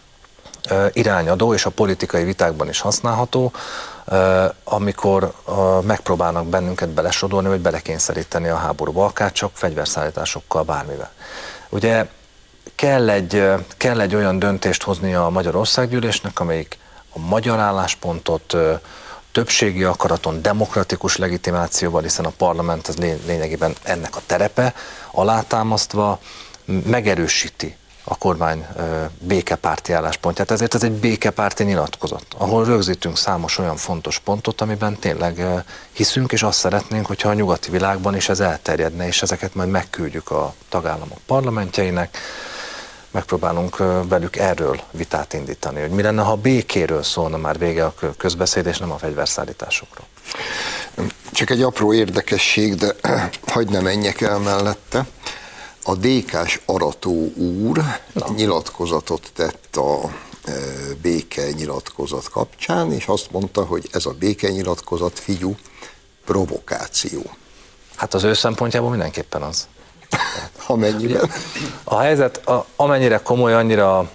irányadó 0.92 1.54
és 1.54 1.64
a 1.64 1.70
politikai 1.70 2.24
vitákban 2.24 2.68
is 2.68 2.80
használható, 2.80 3.52
amikor 4.64 5.32
megpróbálnak 5.82 6.46
bennünket 6.46 6.88
belesodolni, 6.88 7.48
vagy 7.48 7.60
belekényszeríteni 7.60 8.48
a 8.48 8.56
háborúba, 8.56 9.04
akár 9.04 9.32
csak 9.32 9.50
fegyverszállításokkal, 9.54 10.62
bármivel. 10.62 11.10
Ugye 11.68 12.06
kell 12.74 13.10
egy, 13.10 13.44
kell 13.76 14.00
egy 14.00 14.14
olyan 14.14 14.38
döntést 14.38 14.82
hozni 14.82 15.14
a 15.14 15.28
Magyarországgyűlésnek, 15.28 16.40
amelyik 16.40 16.78
a 17.12 17.18
magyar 17.18 17.58
álláspontot 17.58 18.56
többségi 19.32 19.84
akaraton, 19.84 20.42
demokratikus 20.42 21.16
legitimációval, 21.16 22.02
hiszen 22.02 22.24
a 22.24 22.32
parlament 22.36 22.88
az 22.88 22.96
lényegében 23.26 23.74
ennek 23.82 24.16
a 24.16 24.20
terepe, 24.26 24.74
alátámasztva 25.10 26.18
megerősíti 26.64 27.76
a 28.10 28.16
kormány 28.18 28.66
békepárti 29.18 29.92
álláspontját. 29.92 30.50
Ezért 30.50 30.74
ez 30.74 30.82
egy 30.82 30.92
békepárti 30.92 31.64
nyilatkozat, 31.64 32.24
ahol 32.38 32.64
rögzítünk 32.64 33.16
számos 33.16 33.58
olyan 33.58 33.76
fontos 33.76 34.18
pontot, 34.18 34.60
amiben 34.60 34.98
tényleg 34.98 35.44
hiszünk, 35.92 36.32
és 36.32 36.42
azt 36.42 36.58
szeretnénk, 36.58 37.06
hogyha 37.06 37.28
a 37.28 37.34
nyugati 37.34 37.70
világban 37.70 38.16
is 38.16 38.28
ez 38.28 38.40
elterjedne, 38.40 39.06
és 39.06 39.22
ezeket 39.22 39.54
majd 39.54 39.68
megküldjük 39.68 40.30
a 40.30 40.54
tagállamok 40.68 41.18
parlamentjeinek, 41.26 42.18
megpróbálunk 43.10 43.76
velük 44.08 44.36
erről 44.36 44.80
vitát 44.90 45.32
indítani, 45.32 45.80
hogy 45.80 45.90
mi 45.90 46.02
lenne, 46.02 46.22
ha 46.22 46.36
békéről 46.36 47.02
szólna 47.02 47.36
már 47.36 47.58
vége 47.58 47.84
a 47.84 47.94
közbeszéd, 48.16 48.66
és 48.66 48.78
nem 48.78 48.92
a 48.92 48.98
fegyverszállításokról. 48.98 50.06
Csak 51.32 51.50
egy 51.50 51.62
apró 51.62 51.92
érdekesség, 51.92 52.74
de 52.74 52.94
hagyd 53.52 53.70
ne 53.70 53.80
menjek 53.80 54.20
el 54.20 54.38
mellette 54.38 55.06
a 55.90 55.94
DK-s 55.94 56.60
Arató 56.66 57.32
úr 57.34 57.82
Na. 58.12 58.26
nyilatkozatot 58.34 59.30
tett 59.34 59.76
a 59.76 60.00
e, 60.44 60.52
béke 61.02 61.50
nyilatkozat 61.50 62.28
kapcsán, 62.28 62.92
és 62.92 63.06
azt 63.06 63.30
mondta, 63.30 63.64
hogy 63.64 63.88
ez 63.92 64.06
a 64.06 64.10
béke 64.10 64.48
nyilatkozat, 64.48 65.18
figyú, 65.18 65.56
provokáció. 66.24 67.22
Hát 67.96 68.14
az 68.14 68.24
ő 68.24 68.32
szempontjából 68.32 68.90
mindenképpen 68.90 69.42
az. 69.42 69.68
Amennyiben. 70.66 71.30
A 71.84 71.98
helyzet 71.98 72.46
a, 72.46 72.66
amennyire 72.76 73.18
komoly, 73.18 73.54
annyira 73.54 74.10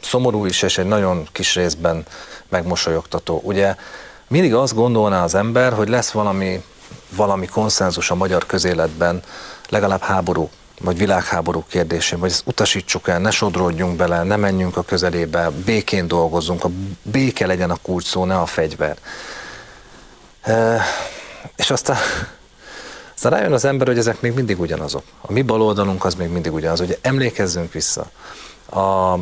szomorú 0.00 0.44
is, 0.44 0.62
és 0.62 0.78
egy 0.78 0.86
nagyon 0.86 1.28
kis 1.32 1.54
részben 1.54 2.06
megmosolyogtató. 2.48 3.40
Ugye 3.44 3.76
mindig 4.28 4.54
azt 4.54 4.74
gondolná 4.74 5.24
az 5.24 5.34
ember, 5.34 5.72
hogy 5.72 5.88
lesz 5.88 6.10
valami, 6.10 6.62
valami 7.16 7.46
konszenzus 7.46 8.10
a 8.10 8.14
magyar 8.14 8.46
közéletben, 8.46 9.22
legalább 9.72 10.02
háború 10.02 10.50
vagy 10.80 10.98
világháború 10.98 11.64
kérdésén, 11.68 12.18
vagy 12.18 12.30
ezt 12.30 12.46
utasítsuk 12.46 13.08
el, 13.08 13.18
ne 13.18 13.30
sodródjunk 13.30 13.96
bele, 13.96 14.22
ne 14.22 14.36
menjünk 14.36 14.76
a 14.76 14.82
közelébe, 14.82 15.50
békén 15.64 16.08
dolgozzunk, 16.08 16.64
a 16.64 16.70
béke 17.02 17.46
legyen 17.46 17.70
a 17.70 17.76
kulcs 17.82 18.04
szó, 18.04 18.24
ne 18.24 18.38
a 18.38 18.46
fegyver. 18.46 18.96
E, 20.42 20.80
és 21.56 21.70
aztán, 21.70 21.96
aztán 23.14 23.32
rájön 23.32 23.52
az 23.52 23.64
ember, 23.64 23.86
hogy 23.86 23.98
ezek 23.98 24.20
még 24.20 24.32
mindig 24.32 24.60
ugyanazok. 24.60 25.04
A 25.20 25.32
mi 25.32 25.42
baloldalunk 25.42 26.04
az 26.04 26.14
még 26.14 26.28
mindig 26.28 26.52
ugyanaz. 26.52 26.80
Ugye 26.80 26.96
emlékezzünk 27.00 27.72
vissza. 27.72 28.10
A, 28.70 29.12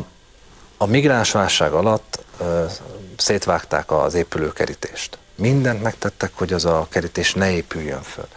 a 0.77 0.85
migránsválság 0.85 1.71
alatt 1.71 2.23
e, 2.41 2.43
szétvágták 3.17 3.91
az 3.91 4.13
épülőkerítést. 4.13 5.17
Mindent 5.35 5.81
megtettek, 5.83 6.31
hogy 6.33 6.53
az 6.53 6.65
a 6.65 6.87
kerítés 6.89 7.33
ne 7.33 7.51
épüljön 7.51 8.01
föl. 8.01 8.27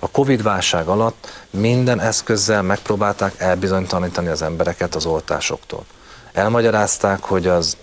A 0.00 0.08
Covid 0.10 0.42
válság 0.42 0.86
alatt 0.86 1.46
minden 1.50 2.00
eszközzel 2.00 2.62
megpróbálták 2.62 3.34
elbizonytalanítani 3.38 4.28
az 4.28 4.42
embereket 4.42 4.94
az 4.94 5.06
oltásoktól. 5.06 5.84
Elmagyarázták, 6.32 7.22
hogy 7.22 7.46
az 7.46 7.76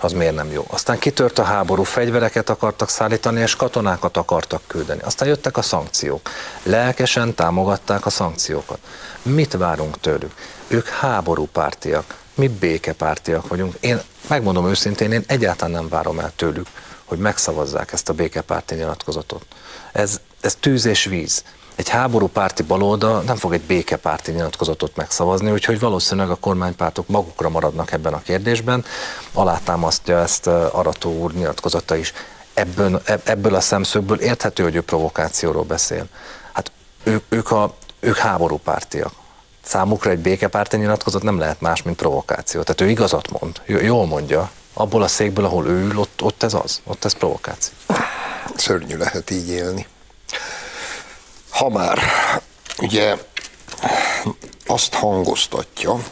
az 0.00 0.12
miért 0.12 0.34
nem 0.34 0.50
jó. 0.50 0.64
Aztán 0.68 0.98
kitört 0.98 1.38
a 1.38 1.42
háború, 1.42 1.82
fegyvereket 1.82 2.50
akartak 2.50 2.88
szállítani, 2.88 3.40
és 3.40 3.56
katonákat 3.56 4.16
akartak 4.16 4.62
küldeni. 4.66 5.00
Aztán 5.00 5.28
jöttek 5.28 5.56
a 5.56 5.62
szankciók. 5.62 6.30
Lelkesen 6.62 7.34
támogatták 7.34 8.06
a 8.06 8.10
szankciókat. 8.10 8.78
Mit 9.22 9.52
várunk 9.52 10.00
tőlük? 10.00 10.34
Ők 10.66 10.88
háborúpártiak, 10.88 12.16
mi 12.34 12.48
békepártiak 12.48 13.48
vagyunk. 13.48 13.74
Én 13.80 14.00
megmondom 14.28 14.68
őszintén, 14.68 15.12
én 15.12 15.24
egyáltalán 15.26 15.74
nem 15.74 15.88
várom 15.88 16.18
el 16.18 16.32
tőlük, 16.36 16.66
hogy 17.04 17.18
megszavazzák 17.18 17.92
ezt 17.92 18.08
a 18.08 18.12
békepárti 18.12 18.74
nyilatkozatot. 18.74 19.44
Ez, 19.92 20.20
ez 20.40 20.56
tűz 20.60 20.84
és 20.84 21.04
víz. 21.04 21.44
Egy 21.74 21.88
háború 21.88 22.26
párti 22.26 22.62
baloldal 22.62 23.22
nem 23.22 23.36
fog 23.36 23.52
egy 23.52 23.60
békepárti 23.60 24.30
nyilatkozatot 24.32 24.96
megszavazni, 24.96 25.50
úgyhogy 25.50 25.80
valószínűleg 25.80 26.30
a 26.30 26.34
kormánypártok 26.34 27.08
magukra 27.08 27.48
maradnak 27.48 27.92
ebben 27.92 28.12
a 28.12 28.22
kérdésben. 28.22 28.84
Alátámasztja 29.32 30.18
ezt 30.18 30.46
Arató 30.46 31.18
úr 31.18 31.32
nyilatkozata 31.32 31.96
is. 31.96 32.12
Ebből, 32.54 33.02
ebből 33.24 33.54
a 33.54 33.60
szemszögből 33.60 34.20
érthető, 34.20 34.62
hogy 34.62 34.74
ő 34.74 34.82
provokációról 34.82 35.62
beszél. 35.62 36.06
Hát 36.52 36.72
ők, 37.02 37.24
ők, 37.28 37.50
a, 37.50 37.74
ők 38.00 38.16
háborúpártiak. 38.16 39.12
Számukra 39.62 40.10
egy 40.10 40.18
békepárti 40.18 40.76
nyilatkozat 40.76 41.22
nem 41.22 41.38
lehet 41.38 41.60
más, 41.60 41.82
mint 41.82 41.96
provokáció. 41.96 42.62
Tehát 42.62 42.80
ő 42.80 42.88
igazat 42.88 43.40
mond, 43.40 43.60
jól 43.66 44.06
mondja. 44.06 44.50
Abból 44.72 45.02
a 45.02 45.08
székből, 45.08 45.44
ahol 45.44 45.66
ő 45.66 45.82
ül, 45.82 45.98
ott, 45.98 46.22
ott 46.22 46.42
ez 46.42 46.54
az, 46.54 46.80
ott 46.84 47.04
ez 47.04 47.12
provokáció. 47.12 47.74
Szörnyű 48.56 48.96
lehet 48.96 49.30
így 49.30 49.48
élni. 49.48 49.86
Ha 51.50 51.68
már 51.68 51.98
ugye 52.80 53.16
azt 54.66 54.94
hangoztatja, 54.94 56.04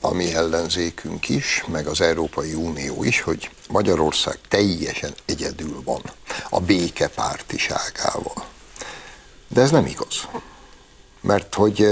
a 0.00 0.12
mi 0.12 0.34
ellenzékünk 0.34 1.28
is, 1.28 1.64
meg 1.66 1.86
az 1.86 2.00
Európai 2.00 2.54
Unió 2.54 3.04
is, 3.04 3.20
hogy 3.20 3.50
Magyarország 3.68 4.38
teljesen 4.48 5.14
egyedül 5.26 5.82
van 5.84 6.02
a 6.50 6.60
békepártiságával. 6.60 8.44
De 9.48 9.60
ez 9.60 9.70
nem 9.70 9.86
igaz. 9.86 10.28
Mert 11.20 11.54
hogy 11.54 11.82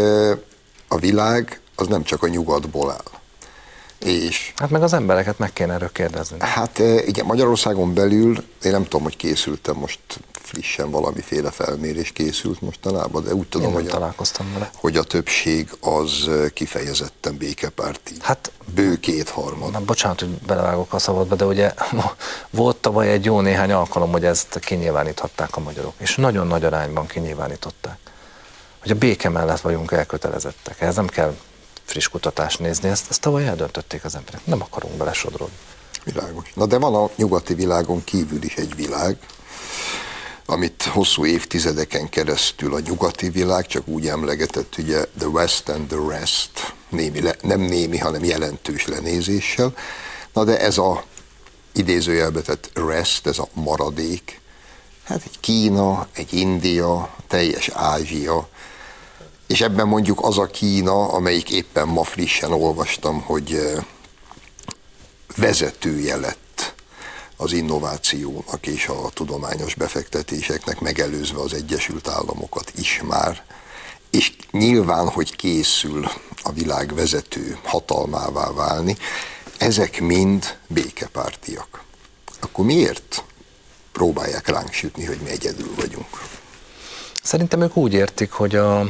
a 0.88 0.98
világ 0.98 1.60
az 1.74 1.86
nem 1.86 2.02
csak 2.02 2.22
a 2.22 2.28
nyugatból 2.28 2.90
áll. 2.90 3.20
És 3.98 4.52
hát 4.56 4.70
meg 4.70 4.82
az 4.82 4.92
embereket 4.92 5.38
meg 5.38 5.52
kéne 5.52 5.72
erről 5.72 5.92
kérdezni. 5.92 6.36
Hát 6.40 6.78
igen, 6.78 7.26
Magyarországon 7.26 7.94
belül, 7.94 8.44
én 8.62 8.70
nem 8.70 8.82
tudom, 8.82 9.02
hogy 9.02 9.16
készültem 9.16 9.76
most 9.76 10.00
frissen 10.46 10.90
valamiféle 10.90 11.50
felmérés 11.50 12.12
készült 12.12 12.60
mostanában, 12.60 13.24
de 13.24 13.34
úgy 13.34 13.48
tudom, 13.48 13.72
hogy 13.72 13.86
találkoztam 13.86 14.52
vele. 14.52 14.70
hogy 14.74 14.96
a 14.96 15.02
többség 15.02 15.68
az 15.80 16.30
kifejezetten 16.54 17.36
békepárti. 17.36 18.14
Hát 18.20 18.52
bő 18.74 18.96
kétharmad. 19.00 19.70
Na, 19.70 19.80
bocsánat, 19.80 20.20
hogy 20.20 20.28
belevágok 20.28 20.92
a 20.92 20.98
szabadba, 20.98 21.34
de 21.34 21.44
ugye 21.44 21.74
volt 22.50 22.76
tavaly 22.76 23.10
egy 23.10 23.24
jó 23.24 23.40
néhány 23.40 23.72
alkalom, 23.72 24.10
hogy 24.10 24.24
ezt 24.24 24.58
kinyilváníthatták 24.58 25.56
a 25.56 25.60
magyarok, 25.60 25.94
és 25.98 26.16
nagyon 26.16 26.46
nagy 26.46 26.64
arányban 26.64 27.06
kinyilvánították. 27.06 27.98
Hogy 28.80 28.90
a 28.90 28.94
béke 28.94 29.28
mellett 29.28 29.60
vagyunk 29.60 29.92
elkötelezettek. 29.92 30.80
Ez 30.80 30.94
nem 30.94 31.06
kell 31.06 31.36
friss 31.84 32.08
kutatást 32.08 32.58
nézni, 32.58 32.88
ezt, 32.88 33.10
ezt 33.10 33.20
tavaly 33.20 33.46
eldöntötték 33.46 34.04
az 34.04 34.14
emberek. 34.14 34.46
Nem 34.46 34.62
akarunk 34.62 34.94
belesodrodni. 34.94 35.56
Világos. 36.04 36.52
Na 36.54 36.66
de 36.66 36.78
van 36.78 36.94
a 36.94 37.10
nyugati 37.16 37.54
világon 37.54 38.04
kívül 38.04 38.42
is 38.42 38.54
egy 38.54 38.74
világ, 38.74 39.18
amit 40.46 40.82
hosszú 40.82 41.26
évtizedeken 41.26 42.08
keresztül 42.08 42.74
a 42.74 42.80
nyugati 42.80 43.28
világ 43.28 43.66
csak 43.66 43.88
úgy 43.88 44.06
emlegetett, 44.06 44.74
ugye 44.78 45.04
the 45.18 45.26
West 45.26 45.68
and 45.68 45.86
the 45.86 45.98
rest, 46.08 46.74
némi 46.88 47.20
le, 47.20 47.36
nem 47.42 47.60
némi, 47.60 47.98
hanem 47.98 48.24
jelentős 48.24 48.86
lenézéssel. 48.86 49.74
Na 50.32 50.44
de 50.44 50.60
ez 50.60 50.78
a 50.78 51.04
idézőjelbe 51.72 52.40
tett 52.40 52.70
rest, 52.74 53.26
ez 53.26 53.38
a 53.38 53.48
maradék, 53.52 54.40
hát 55.04 55.22
egy 55.24 55.40
Kína, 55.40 56.08
egy 56.12 56.32
India, 56.32 57.14
teljes 57.28 57.68
Ázsia, 57.68 58.48
és 59.46 59.60
ebben 59.60 59.86
mondjuk 59.86 60.24
az 60.24 60.38
a 60.38 60.46
Kína, 60.46 61.08
amelyik 61.08 61.50
éppen 61.50 61.88
ma 61.88 62.04
frissen 62.04 62.52
olvastam, 62.52 63.20
hogy 63.20 63.60
vezetője 65.36 66.16
lett 66.16 66.45
az 67.36 67.52
innovációnak 67.52 68.66
és 68.66 68.86
a 68.86 69.10
tudományos 69.14 69.74
befektetéseknek, 69.74 70.80
megelőzve 70.80 71.40
az 71.40 71.52
Egyesült 71.54 72.08
Államokat 72.08 72.72
is 72.76 73.00
már, 73.04 73.44
és 74.10 74.32
nyilván, 74.50 75.08
hogy 75.08 75.36
készül 75.36 76.08
a 76.42 76.52
világ 76.52 76.94
vezető 76.94 77.58
hatalmává 77.64 78.52
válni, 78.52 78.96
ezek 79.58 80.00
mind 80.00 80.58
békepártiak. 80.68 81.82
Akkor 82.40 82.64
miért 82.64 83.24
próbálják 83.92 84.48
ránk 84.48 84.72
sütni, 84.72 85.04
hogy 85.04 85.18
mi 85.22 85.30
egyedül 85.30 85.74
vagyunk? 85.76 86.22
Szerintem 87.22 87.60
ők 87.60 87.76
úgy 87.76 87.92
értik, 87.92 88.30
hogy 88.30 88.56
a, 88.56 88.80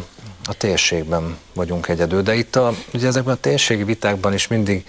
a 0.44 0.55
térségben 0.59 1.38
vagyunk 1.55 1.88
egyedül, 1.88 2.22
de 2.22 2.34
itt 2.34 2.57
a, 2.57 2.74
ugye 2.94 3.07
ezekben 3.07 3.34
a 3.34 3.40
térségi 3.40 3.84
vitákban 3.84 4.34
is 4.34 4.47
mindig 4.47 4.86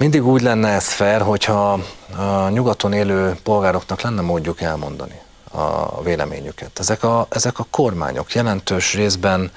mindig 0.00 0.26
úgy 0.26 0.42
lenne 0.42 0.68
ez 0.68 0.88
fair, 0.88 1.20
hogyha 1.20 1.80
a 2.16 2.48
nyugaton 2.48 2.92
élő 2.92 3.36
polgároknak 3.42 4.00
lenne 4.00 4.20
módjuk 4.20 4.60
elmondani 4.60 5.20
a 5.50 6.02
véleményüket. 6.02 6.78
Ezek 6.78 7.02
a, 7.02 7.26
ezek 7.30 7.58
a 7.58 7.66
kormányok 7.70 8.32
jelentős 8.32 8.94
részben 8.94 9.50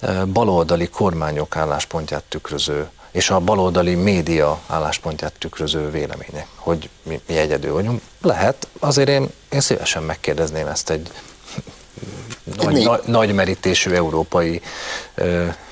e, 0.00 0.24
baloldali 0.24 0.88
kormányok 0.88 1.56
álláspontját 1.56 2.22
tükröző, 2.28 2.88
és 3.10 3.30
a 3.30 3.40
baloldali 3.40 3.94
média 3.94 4.60
álláspontját 4.66 5.38
tükröző 5.38 5.90
vélemények, 5.90 6.46
hogy 6.54 6.88
mi, 7.02 7.20
mi 7.28 7.36
egyedül 7.36 7.72
vagyunk. 7.72 8.00
Lehet, 8.22 8.68
azért 8.78 9.08
én, 9.08 9.28
én 9.50 9.60
szívesen 9.60 10.02
megkérdezném 10.02 10.66
ezt 10.66 10.90
egy 10.90 11.10
nagy, 12.56 12.84
nagy, 12.84 13.00
nagy 13.06 13.34
merítésű 13.34 13.90
európai 13.90 14.62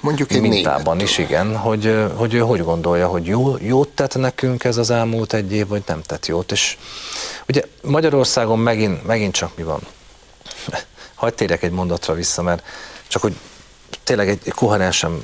Mondjuk 0.00 0.32
egy 0.32 0.40
mintában 0.40 1.00
is, 1.00 1.18
igen, 1.18 1.56
hogy, 1.56 2.08
hogy 2.14 2.34
ő 2.34 2.38
hogy 2.38 2.64
gondolja, 2.64 3.08
hogy 3.08 3.26
jó, 3.26 3.56
jót 3.60 3.88
tett 3.88 4.14
nekünk 4.16 4.64
ez 4.64 4.76
az 4.76 4.90
elmúlt 4.90 5.32
egy 5.32 5.52
év, 5.52 5.66
vagy 5.66 5.82
nem 5.86 6.02
tett 6.02 6.26
jót. 6.26 6.52
És 6.52 6.76
ugye 7.48 7.62
Magyarországon 7.82 8.58
megint, 8.58 9.06
megint 9.06 9.34
csak 9.34 9.56
mi 9.56 9.62
van? 9.62 9.80
Hagy 11.14 11.34
térjek 11.34 11.62
egy 11.62 11.70
mondatra 11.70 12.14
vissza, 12.14 12.42
mert 12.42 12.62
csak 13.08 13.22
hogy 13.22 13.36
tényleg 14.04 14.28
egy 14.28 14.52
koherensen, 14.54 15.22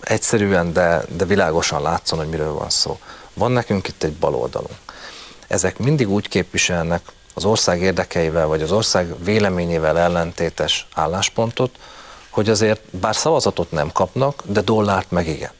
egyszerűen, 0.00 0.72
de, 0.72 1.02
de 1.16 1.24
világosan 1.24 1.82
látszon, 1.82 2.18
hogy 2.18 2.28
miről 2.28 2.52
van 2.52 2.70
szó. 2.70 2.98
Van 3.34 3.52
nekünk 3.52 3.88
itt 3.88 4.02
egy 4.02 4.12
baloldalunk. 4.12 4.78
Ezek 5.48 5.78
mindig 5.78 6.10
úgy 6.10 6.28
képviselnek 6.28 7.02
az 7.34 7.44
ország 7.44 7.80
érdekeivel, 7.80 8.46
vagy 8.46 8.62
az 8.62 8.72
ország 8.72 9.24
véleményével 9.24 9.98
ellentétes 9.98 10.86
álláspontot, 10.94 11.70
hogy 12.30 12.48
azért 12.48 12.80
bár 12.90 13.16
szavazatot 13.16 13.70
nem 13.70 13.92
kapnak, 13.92 14.42
de 14.46 14.60
dollárt 14.60 15.10
meg 15.10 15.28
igen. 15.28 15.50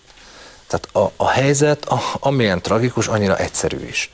Tehát 0.66 0.88
a, 0.92 1.24
a 1.24 1.28
helyzet, 1.28 1.84
a, 1.84 2.00
amilyen 2.20 2.62
tragikus, 2.62 3.06
annyira 3.06 3.36
egyszerű 3.36 3.86
is. 3.86 4.10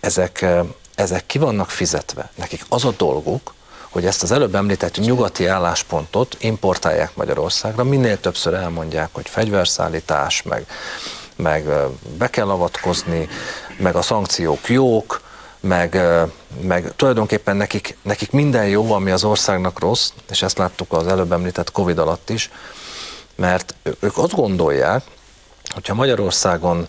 Ezek, 0.00 0.42
eh, 0.42 0.64
ezek 0.94 1.26
ki 1.26 1.38
vannak 1.38 1.70
fizetve. 1.70 2.30
Nekik 2.34 2.64
az 2.68 2.84
a 2.84 2.94
dolguk, 2.96 3.54
hogy 3.90 4.06
ezt 4.06 4.22
az 4.22 4.32
előbb 4.32 4.54
említett 4.54 4.98
nyugati 4.98 5.46
álláspontot 5.46 6.36
importálják 6.40 7.16
Magyarországra, 7.16 7.84
minél 7.84 8.20
többször 8.20 8.54
elmondják, 8.54 9.08
hogy 9.12 9.28
fegyverszállítás, 9.28 10.42
meg, 10.42 10.66
meg 11.36 11.66
eh, 11.66 11.84
be 12.18 12.30
kell 12.30 12.50
avatkozni, 12.50 13.28
meg 13.78 13.96
a 13.96 14.02
szankciók 14.02 14.68
jók, 14.68 15.20
meg, 15.62 16.00
meg 16.60 16.92
tulajdonképpen 16.96 17.56
nekik, 17.56 17.96
nekik 18.02 18.30
minden 18.30 18.68
jó, 18.68 18.92
ami 18.92 19.10
az 19.10 19.24
országnak 19.24 19.78
rossz, 19.78 20.10
és 20.30 20.42
ezt 20.42 20.58
láttuk 20.58 20.92
az 20.92 21.06
előbb 21.06 21.32
említett 21.32 21.72
Covid 21.72 21.98
alatt 21.98 22.30
is, 22.30 22.50
mert 23.34 23.74
ők 24.00 24.18
azt 24.18 24.34
gondolják, 24.34 25.02
hogyha 25.74 25.94
Magyarországon 25.94 26.88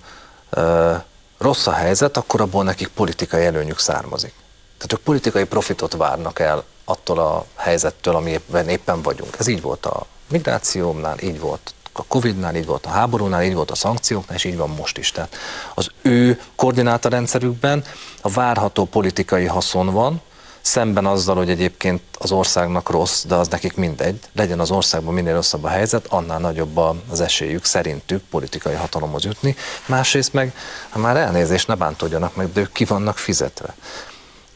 uh, 0.55 0.95
rossz 1.37 1.67
a 1.67 1.71
helyzet, 1.71 2.17
akkor 2.17 2.41
abból 2.41 2.63
nekik 2.63 2.87
politikai 2.87 3.45
előnyük 3.45 3.79
származik. 3.79 4.33
Tehát 4.77 4.93
ők 4.93 4.99
politikai 4.99 5.43
profitot 5.43 5.93
várnak 5.93 6.39
el 6.39 6.63
attól 6.85 7.19
a 7.19 7.45
helyzettől, 7.55 8.15
amiben 8.15 8.69
éppen 8.69 9.01
vagyunk. 9.01 9.35
Ez 9.39 9.47
így 9.47 9.61
volt 9.61 9.85
a 9.85 10.05
migrációmnál, 10.29 11.19
így 11.19 11.39
volt 11.39 11.73
a 11.93 12.03
Covid-nál, 12.03 12.55
így 12.55 12.65
volt 12.65 12.85
a 12.85 12.89
háborúnál, 12.89 13.43
így 13.43 13.53
volt 13.53 13.71
a 13.71 13.75
szankcióknál, 13.75 14.37
és 14.37 14.43
így 14.43 14.57
van 14.57 14.69
most 14.69 14.97
is. 14.97 15.11
Tehát 15.11 15.35
az 15.73 15.89
ő 16.01 16.41
koordinátorrendszerükben 16.55 17.83
a 18.21 18.29
várható 18.29 18.85
politikai 18.85 19.45
haszon 19.45 19.91
van, 19.91 20.21
szemben 20.63 21.05
azzal, 21.05 21.35
hogy 21.35 21.49
egyébként 21.49 22.01
az 22.19 22.31
országnak 22.31 22.89
rossz, 22.89 23.23
de 23.23 23.35
az 23.35 23.47
nekik 23.47 23.75
mindegy, 23.75 24.19
legyen 24.33 24.59
az 24.59 24.71
országban 24.71 25.13
minél 25.13 25.33
rosszabb 25.33 25.63
a 25.63 25.67
helyzet, 25.67 26.07
annál 26.07 26.39
nagyobb 26.39 26.77
az 27.09 27.21
esélyük 27.21 27.65
szerintük 27.65 28.23
politikai 28.29 28.73
hatalomhoz 28.73 29.23
jutni. 29.23 29.55
Másrészt 29.85 30.33
meg, 30.33 30.53
ha 30.89 30.99
már 30.99 31.17
elnézést, 31.17 31.67
ne 31.67 31.75
bántódjanak 31.75 32.35
meg, 32.35 32.51
de 32.51 32.61
ők 32.61 32.71
ki 32.71 32.85
vannak 32.85 33.17
fizetve. 33.17 33.75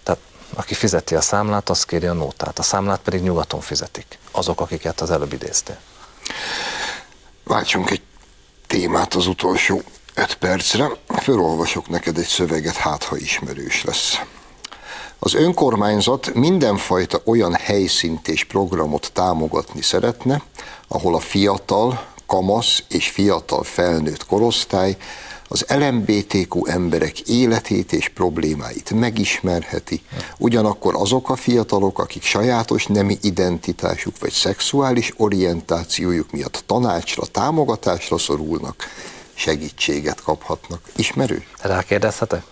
Tehát 0.04 0.20
aki 0.56 0.74
fizeti 0.74 1.16
a 1.16 1.22
számlát, 1.22 1.70
az 1.70 1.84
kéri 1.84 2.06
a 2.06 2.14
nótát, 2.14 2.60
a 2.60 2.64
számlát 2.64 3.00
pedig 3.00 3.22
nyugaton 3.22 3.62
fizetik, 3.62 4.20
azok, 4.32 4.62
akiket 4.62 5.02
az 5.02 5.12
előbb 5.12 5.34
idéztél. 5.34 5.78
Váltsunk 7.48 7.90
egy 7.90 8.02
témát 8.68 9.14
az 9.14 9.28
utolsó 9.28 9.82
öt 10.14 10.36
percre. 10.36 10.90
Fölolvasok 11.22 11.90
neked 11.90 12.18
egy 12.18 12.26
szöveget, 12.26 12.76
hát 12.76 13.04
ha 13.04 13.18
ismerős 13.18 13.84
lesz. 13.84 14.20
Az 15.20 15.34
önkormányzat 15.34 16.34
mindenfajta 16.34 17.22
olyan 17.26 17.54
helyszínt 17.54 18.28
és 18.28 18.44
programot 18.44 19.12
támogatni 19.14 19.82
szeretne, 19.82 20.42
ahol 20.88 21.16
a 21.16 21.20
fiatal, 21.20 22.06
kamasz 22.26 22.84
és 22.90 23.10
fiatal 23.10 23.64
felnőtt 23.64 24.26
korosztály 24.26 24.98
az 25.48 25.66
LMBTQ 25.68 26.66
emberek 26.66 27.20
életét 27.20 27.94
és 27.94 28.10
problémáit 28.10 28.92
megismerheti, 28.92 30.02
ugyanakkor 30.38 30.96
azok 30.96 31.30
a 31.30 31.36
fiatalok, 31.36 32.00
akik 32.00 32.24
sajátos 32.24 32.86
nemi 32.86 33.18
identitásuk 33.22 34.20
vagy 34.20 34.32
szexuális 34.32 35.14
orientációjuk 35.18 36.32
miatt 36.32 36.64
tanácsra, 36.66 37.26
támogatásra 37.26 38.18
szorulnak, 38.18 38.84
segítséget 39.34 40.22
kaphatnak. 40.22 40.82
Ismerő? 40.96 41.44
Rákérdezhetek? 41.62 42.44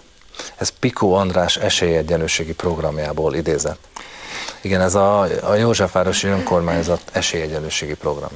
Ez 0.56 0.70
Pikó 0.70 1.14
András 1.14 1.58
esélyegyenlőségi 1.58 2.54
programjából 2.54 3.36
idézett. 3.36 3.88
Igen, 4.62 4.82
ez 4.82 4.96
a, 4.96 5.20
a 5.22 5.56
Józsefvárosi 5.56 6.28
Önkormányzat 6.28 7.02
esélyegyenlőségi 7.12 7.94
program. 7.94 8.32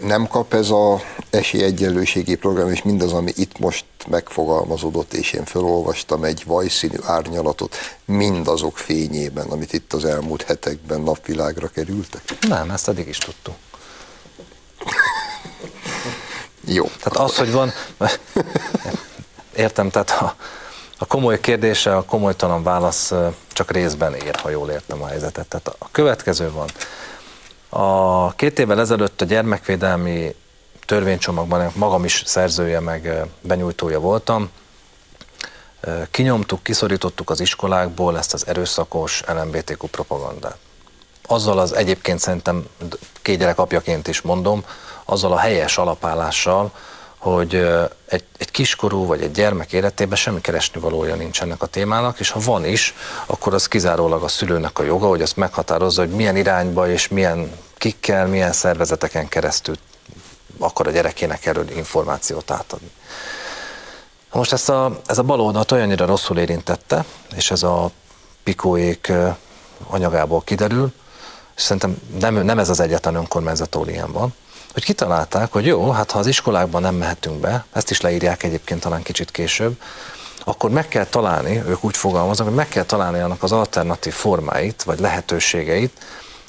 Nem 0.00 0.28
kap 0.28 0.54
ez 0.54 0.70
a 0.70 1.00
esélyegyenlőségi 1.30 2.34
program, 2.34 2.70
és 2.70 2.82
mindaz, 2.82 3.12
ami 3.12 3.32
itt 3.36 3.58
most 3.58 3.84
megfogalmazódott, 4.08 5.12
és 5.12 5.32
én 5.32 5.44
felolvastam 5.44 6.24
egy 6.24 6.42
vajszínű 6.46 6.96
árnyalatot, 7.02 7.76
mindazok 8.04 8.78
fényében, 8.78 9.46
amit 9.46 9.72
itt 9.72 9.92
az 9.92 10.04
elmúlt 10.04 10.42
hetekben 10.42 11.00
napvilágra 11.00 11.68
kerültek? 11.68 12.22
Nem, 12.48 12.70
ezt 12.70 12.88
eddig 12.88 13.08
is 13.08 13.18
tudtuk. 13.18 13.54
Jó. 16.64 16.84
Tehát 16.84 17.28
az, 17.28 17.36
hogy 17.36 17.52
van, 17.52 17.72
értem, 19.56 19.90
tehát 19.90 20.10
a, 20.10 20.34
a 20.98 21.06
komoly 21.06 21.40
kérdése, 21.40 21.96
a 21.96 22.04
komolytalan 22.04 22.62
válasz 22.62 23.12
csak 23.48 23.70
részben 23.70 24.14
ér, 24.14 24.36
ha 24.42 24.50
jól 24.50 24.70
értem 24.70 25.02
a 25.02 25.06
helyzetet. 25.06 25.46
Tehát 25.48 25.68
a 25.78 25.88
következő 25.90 26.50
van. 26.50 26.68
A 27.78 28.32
két 28.36 28.58
évvel 28.58 28.80
ezelőtt 28.80 29.20
a 29.20 29.24
gyermekvédelmi 29.24 30.34
törvénycsomagban 30.86 31.72
magam 31.74 32.04
is 32.04 32.22
szerzője 32.26 32.80
meg 32.80 33.24
benyújtója 33.40 34.00
voltam. 34.00 34.50
Kinyomtuk, 36.10 36.62
kiszorítottuk 36.62 37.30
az 37.30 37.40
iskolákból 37.40 38.18
ezt 38.18 38.34
az 38.34 38.46
erőszakos 38.46 39.22
LMBTQ 39.26 39.86
propagandát. 39.86 40.56
Azzal 41.26 41.58
az 41.58 41.72
egyébként 41.72 42.18
szerintem 42.18 42.66
két 43.22 43.38
gyerek 43.38 43.58
apjaként 43.58 44.08
is 44.08 44.20
mondom, 44.20 44.64
azzal 45.04 45.32
a 45.32 45.38
helyes 45.38 45.78
alapállással, 45.78 46.70
hogy 47.16 47.54
egy, 48.06 48.24
egy 48.38 48.50
kiskorú 48.50 49.06
vagy 49.06 49.22
egy 49.22 49.32
gyermek 49.32 49.72
életében 49.72 50.16
semmi 50.16 50.40
keresni 50.40 50.80
valója 50.80 51.14
nincs 51.14 51.42
ennek 51.42 51.62
a 51.62 51.66
témának, 51.66 52.20
és 52.20 52.30
ha 52.30 52.40
van 52.40 52.64
is, 52.64 52.94
akkor 53.26 53.54
az 53.54 53.68
kizárólag 53.68 54.22
a 54.22 54.28
szülőnek 54.28 54.78
a 54.78 54.82
joga, 54.82 55.06
hogy 55.06 55.22
azt 55.22 55.36
meghatározza, 55.36 56.00
hogy 56.00 56.10
milyen 56.10 56.36
irányba 56.36 56.90
és 56.90 57.08
milyen 57.08 57.50
kikkel, 57.76 58.26
milyen 58.26 58.52
szervezeteken 58.52 59.28
keresztül 59.28 59.76
akar 60.58 60.86
a 60.86 60.90
gyerekének 60.90 61.46
erről 61.46 61.70
információt 61.70 62.50
átadni. 62.50 62.90
Most 64.32 64.52
ezt 64.52 64.68
a, 64.68 65.00
ez 65.06 65.18
a 65.18 65.22
baloldalt 65.22 65.72
olyannyira 65.72 66.06
rosszul 66.06 66.38
érintette, 66.38 67.04
és 67.36 67.50
ez 67.50 67.62
a 67.62 67.90
pikóék 68.42 69.12
anyagából 69.86 70.42
kiderül, 70.44 70.92
és 71.56 71.62
szerintem 71.62 71.96
nem, 72.20 72.34
nem 72.34 72.58
ez 72.58 72.68
az 72.68 72.80
egyetlen 72.80 73.14
önkormányzatól 73.14 73.88
ilyen 73.88 74.12
van, 74.12 74.34
hogy 74.72 74.84
kitalálták, 74.84 75.52
hogy 75.52 75.66
jó, 75.66 75.90
hát 75.90 76.10
ha 76.10 76.18
az 76.18 76.26
iskolákban 76.26 76.82
nem 76.82 76.94
mehetünk 76.94 77.40
be, 77.40 77.64
ezt 77.72 77.90
is 77.90 78.00
leírják 78.00 78.42
egyébként 78.42 78.80
talán 78.80 79.02
kicsit 79.02 79.30
később, 79.30 79.80
akkor 80.44 80.70
meg 80.70 80.88
kell 80.88 81.04
találni, 81.04 81.62
ők 81.66 81.84
úgy 81.84 81.96
fogalmaznak, 81.96 82.46
hogy 82.46 82.56
meg 82.56 82.68
kell 82.68 82.84
találni 82.84 83.18
annak 83.18 83.42
az 83.42 83.52
alternatív 83.52 84.12
formáit, 84.12 84.82
vagy 84.82 84.98
lehetőségeit, 84.98 86.04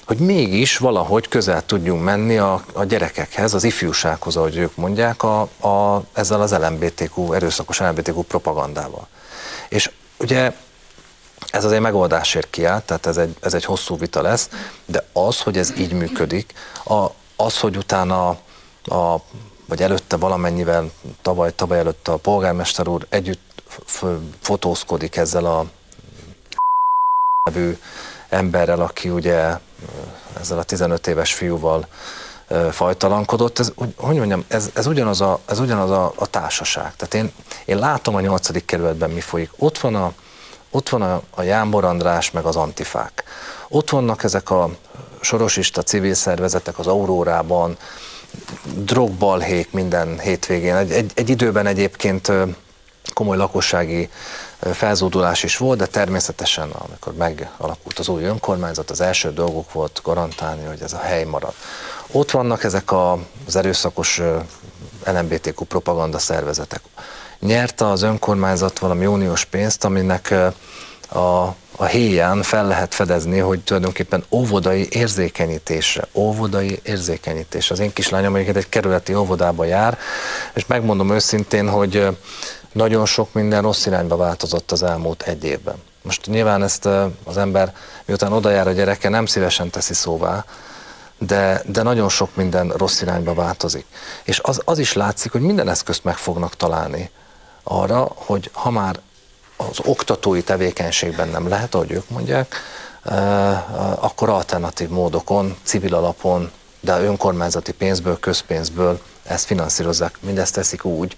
hogy 0.08 0.18
mégis 0.18 0.78
valahogy 0.78 1.28
közel 1.28 1.66
tudjunk 1.66 2.04
menni 2.04 2.38
a, 2.38 2.64
a 2.74 2.84
gyerekekhez, 2.84 3.54
az 3.54 3.64
ifjúsághoz, 3.64 4.38
ahogy 4.38 4.58
ők 4.58 4.76
mondják, 4.76 5.24
a, 5.24 5.42
a, 5.42 6.04
ezzel 6.14 6.42
az 6.42 6.52
LMBTQ, 6.52 7.34
erőszakos 7.34 7.80
LMBTQ 7.80 8.22
propagandával. 8.22 9.08
És 9.70 9.92
ugye 10.20 10.54
ez 11.48 11.66
azért 11.66 11.82
megoldásért 11.82 12.50
kiállt, 12.50 12.84
tehát 12.84 13.06
ez 13.06 13.18
egy, 13.18 13.36
ez 13.42 13.54
egy 13.54 13.66
hosszú 13.66 13.98
vita 13.98 14.22
lesz, 14.22 14.50
de 14.86 15.06
az, 15.14 15.42
hogy 15.42 15.58
ez 15.58 15.74
így 15.78 15.94
működik, 15.94 16.54
a, 16.86 17.06
az, 17.36 17.60
hogy 17.60 17.78
utána 17.78 18.30
a, 18.84 19.16
vagy 19.66 19.82
előtte 19.82 20.18
valamennyivel, 20.18 20.92
tavaly, 21.22 21.56
tavaly 21.56 21.80
előtt 21.80 22.08
a 22.08 22.18
polgármester 22.18 22.88
úr 22.88 23.06
együtt 23.10 23.64
fotózkodik 24.42 25.16
ezzel 25.16 25.46
a 25.46 25.66
nevű 27.44 27.78
emberrel, 28.30 28.82
aki 28.82 29.10
ugye 29.10 29.60
ezzel 30.40 30.58
a 30.58 30.64
15 30.64 31.08
éves 31.08 31.34
fiúval 31.34 31.88
fajtalankodott, 32.72 33.60
ez, 33.60 33.72
hogy 33.96 34.16
mondjam, 34.16 34.46
ez, 34.48 34.70
ez 34.74 34.86
ugyanaz, 34.86 35.22
a, 35.22 35.40
ez 35.46 35.60
ugyanaz 35.60 35.90
a, 35.90 36.14
a 36.16 36.28
társaság. 36.28 36.96
Tehát 36.96 37.14
én, 37.14 37.32
én 37.66 37.78
látom 37.78 38.16
a 38.16 38.22
nyolcadik 38.22 38.66
kerületben 38.66 39.10
mi 39.10 39.20
folyik. 39.20 39.52
Ott 39.58 39.78
van 39.78 39.96
a, 39.96 40.14
ott 40.70 40.90
van 40.90 41.02
a, 41.02 41.22
a 41.30 41.42
Jámbor 41.42 41.86
András, 41.86 42.32
meg 42.32 42.46
az 42.46 42.56
antifák. 42.56 43.24
Ott 43.68 43.90
vannak 43.90 44.24
ezek 44.24 44.50
a 44.50 44.70
sorosista 45.20 45.82
civil 45.82 46.14
szervezetek 46.14 46.80
az 46.80 46.88
Aurórában, 46.88 47.78
drogbalhék 48.76 49.72
minden 49.72 50.20
hétvégén. 50.20 50.76
Egy, 50.76 50.92
egy, 50.92 51.12
egy 51.16 51.30
időben 51.30 51.66
egyébként 51.66 52.32
komoly 53.14 53.38
lakossági 53.38 54.10
felzódulás 54.60 55.44
is 55.44 55.58
volt, 55.58 55.78
de 55.78 55.86
természetesen, 55.86 56.70
amikor 56.70 57.14
megalakult 57.14 58.00
az 58.00 58.08
új 58.08 58.24
önkormányzat, 58.24 58.90
az 58.90 59.02
első 59.02 59.34
dolgok 59.34 59.72
volt 59.72 60.02
garantálni, 60.04 60.66
hogy 60.66 60.82
ez 60.82 60.94
a 60.94 60.98
hely 60.98 61.24
marad. 61.24 61.54
Ott 62.12 62.32
vannak 62.32 62.64
ezek 62.64 62.92
a, 62.92 63.20
az 63.48 63.56
erőszakos 63.56 64.22
LMBTQ 65.06 65.64
propaganda 65.66 66.20
szervezetek. 66.20 66.82
Nyerte 67.40 67.88
az 67.88 68.02
önkormányzat 68.02 68.80
valami 68.80 69.06
uniós 69.06 69.46
pénzt, 69.46 69.84
aminek 69.84 70.32
a 71.10 71.56
a 71.80 71.86
héján 71.86 72.44
fel 72.44 72.68
lehet 72.68 72.94
fedezni, 72.94 73.38
hogy 73.40 73.60
tulajdonképpen 73.60 74.24
óvodai 74.30 74.88
érzékenyítésre, 74.92 76.08
óvodai 76.14 76.80
érzékenyítés. 76.84 77.72
Az 77.72 77.80
én 77.80 77.94
kislányom 77.94 78.34
egyébként 78.34 78.58
egy 78.58 78.70
kerületi 78.70 79.16
óvodába 79.16 79.66
jár, 79.66 79.98
és 80.54 80.66
megmondom 80.66 81.12
őszintén, 81.12 81.70
hogy 81.70 82.08
nagyon 82.78 83.06
sok 83.06 83.34
minden 83.34 83.62
rossz 83.62 83.86
irányba 83.86 84.16
változott 84.16 84.72
az 84.72 84.84
elmúlt 84.84 85.22
egy 85.22 85.44
évben. 85.44 85.76
Most 86.02 86.26
nyilván 86.26 86.64
ezt 86.64 86.86
az 87.24 87.38
ember, 87.38 87.76
miután 88.06 88.34
oda 88.34 88.50
jár 88.50 88.68
a 88.68 88.72
gyereke, 88.72 89.10
nem 89.10 89.26
szívesen 89.26 89.70
teszi 89.70 89.94
szóvá, 89.94 90.46
de, 91.18 91.62
de 91.66 91.82
nagyon 91.82 92.10
sok 92.10 92.36
minden 92.36 92.70
rossz 92.70 93.02
irányba 93.02 93.34
változik. 93.34 93.86
És 94.24 94.40
az, 94.40 94.62
az 94.66 94.80
is 94.80 94.94
látszik, 94.94 95.32
hogy 95.32 95.42
minden 95.42 95.70
eszközt 95.70 96.04
meg 96.04 96.16
fognak 96.16 96.56
találni 96.56 97.10
arra, 97.64 98.12
hogy 98.16 98.50
ha 98.54 98.70
már 98.70 99.00
az 99.58 99.80
oktatói 99.84 100.44
tevékenységben 100.44 101.28
nem 101.28 101.48
lehet, 101.48 101.76
ahogy 101.76 101.92
ők 101.92 102.10
mondják, 102.10 102.56
akkor 104.00 104.30
alternatív 104.30 104.90
módokon, 104.90 105.58
civil 105.64 105.96
alapon, 105.96 106.52
de 106.80 107.02
önkormányzati 107.02 107.72
pénzből, 107.72 108.20
közpénzből 108.20 109.02
ezt 109.28 109.46
finanszírozzák. 109.46 110.18
Mindezt 110.20 110.54
teszik 110.54 110.86
úgy, 110.86 111.18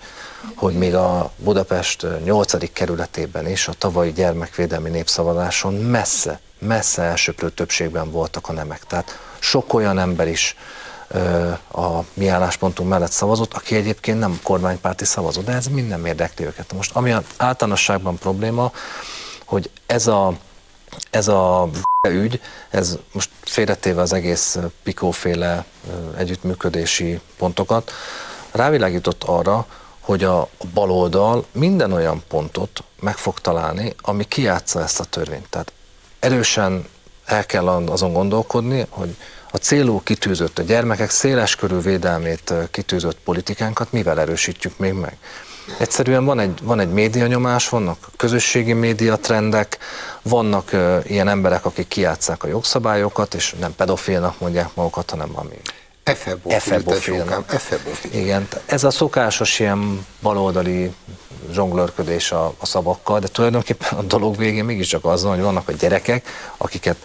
hogy 0.56 0.74
még 0.74 0.96
a 0.96 1.32
Budapest 1.38 2.06
8. 2.24 2.74
kerületében 2.74 3.48
is 3.48 3.68
a 3.68 3.74
tavalyi 3.74 4.12
gyermekvédelmi 4.12 4.90
népszavazáson 4.90 5.74
messze, 5.74 6.40
messze 6.60 7.02
elsőprő 7.02 7.50
többségben 7.50 8.12
voltak 8.12 8.50
a 8.50 8.54
nemek. 8.54 8.84
Tehát 8.84 9.20
sok 9.40 9.74
olyan 9.74 10.00
ember 10.00 10.28
is 10.28 10.56
a 11.72 12.00
mi 12.14 12.28
álláspontunk 12.28 12.90
mellett 12.90 13.12
szavazott, 13.12 13.54
aki 13.54 13.76
egyébként 13.76 14.20
nem 14.20 14.40
kormánypárti 14.44 15.06
szavazott, 15.06 15.46
de 15.46 15.52
ez 15.52 15.68
minden 15.68 16.06
érdekli 16.06 16.46
őket. 16.46 16.74
Most 16.74 16.96
ami 16.96 17.14
általánosságban 17.38 18.18
probléma, 18.18 18.72
hogy 19.46 19.70
ez 19.86 20.08
a, 20.08 20.34
ez 21.10 21.28
a 21.28 21.70
ügy, 22.08 22.42
ez 22.70 22.98
most 23.12 23.30
félretéve 23.42 24.02
az 24.02 24.14
egész 24.14 24.58
pikóféle 24.84 25.66
együttműködési 26.18 27.20
pontokat, 27.38 27.92
rávilágított 28.52 29.24
arra, 29.24 29.66
hogy 30.00 30.24
a 30.24 30.48
baloldal 30.74 31.46
minden 31.52 31.92
olyan 31.92 32.24
pontot 32.28 32.84
meg 33.00 33.18
fog 33.18 33.40
találni, 33.40 33.94
ami 34.02 34.28
kiátsza 34.28 34.82
ezt 34.82 35.00
a 35.00 35.04
törvényt. 35.04 35.50
Tehát 35.50 35.72
erősen 36.20 36.88
el 37.26 37.46
kell 37.46 37.68
azon 37.68 38.14
gondolkodni, 38.14 38.86
hogy 38.90 39.16
a 39.52 39.58
célú 39.58 40.02
kitűzött, 40.04 40.60
a 40.60 40.64
gyermekek 40.64 41.10
széleskörű 41.10 41.80
védelmét 41.80 42.54
kitűzött 42.72 43.18
politikánkat 43.24 43.92
mivel 43.92 44.20
erősítjük 44.20 44.78
még 44.78 44.94
meg? 44.94 45.18
Egyszerűen 45.78 46.26
van 46.26 46.40
egy, 46.40 46.60
van 46.64 46.80
egy 46.80 46.90
médianyomás, 46.90 47.70
vannak 47.70 47.98
közösségi 48.18 48.74
médiatrendek, 48.74 49.78
vannak 50.22 50.70
uh, 50.74 51.00
ilyen 51.04 51.28
emberek, 51.28 51.66
akik 51.66 51.88
kiátszák 51.88 52.44
a 52.44 52.48
jogszabályokat, 52.48 53.34
és 53.34 53.56
nem 53.60 53.76
pedofilnak 53.76 54.40
mondják 54.40 54.70
magukat, 54.74 55.10
hanem 55.10 55.32
valami 55.32 55.62
Efebofilnak. 56.48 57.62
Igen, 58.12 58.48
ez 58.66 58.84
a 58.84 58.92
szokásos 58.92 59.60
ilyen 59.60 60.06
baloldali 60.22 60.94
zsonglőrködés 61.52 62.32
a, 62.32 62.54
a 62.58 62.66
szavakkal, 62.66 63.20
de 63.20 63.28
tulajdonképpen 63.28 63.98
a 63.98 64.02
dolog 64.02 64.38
végén 64.38 64.66
mégiscsak 64.66 65.06
az 65.06 65.24
van, 65.24 65.34
hogy 65.34 65.44
vannak 65.44 65.70
a 65.70 65.72
gyerekek, 65.72 66.28
akiket 66.58 66.98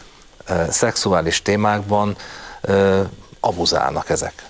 szexuális 0.68 1.42
témákban 1.42 2.16
abuzálnak 3.40 4.10
ezek. 4.10 4.48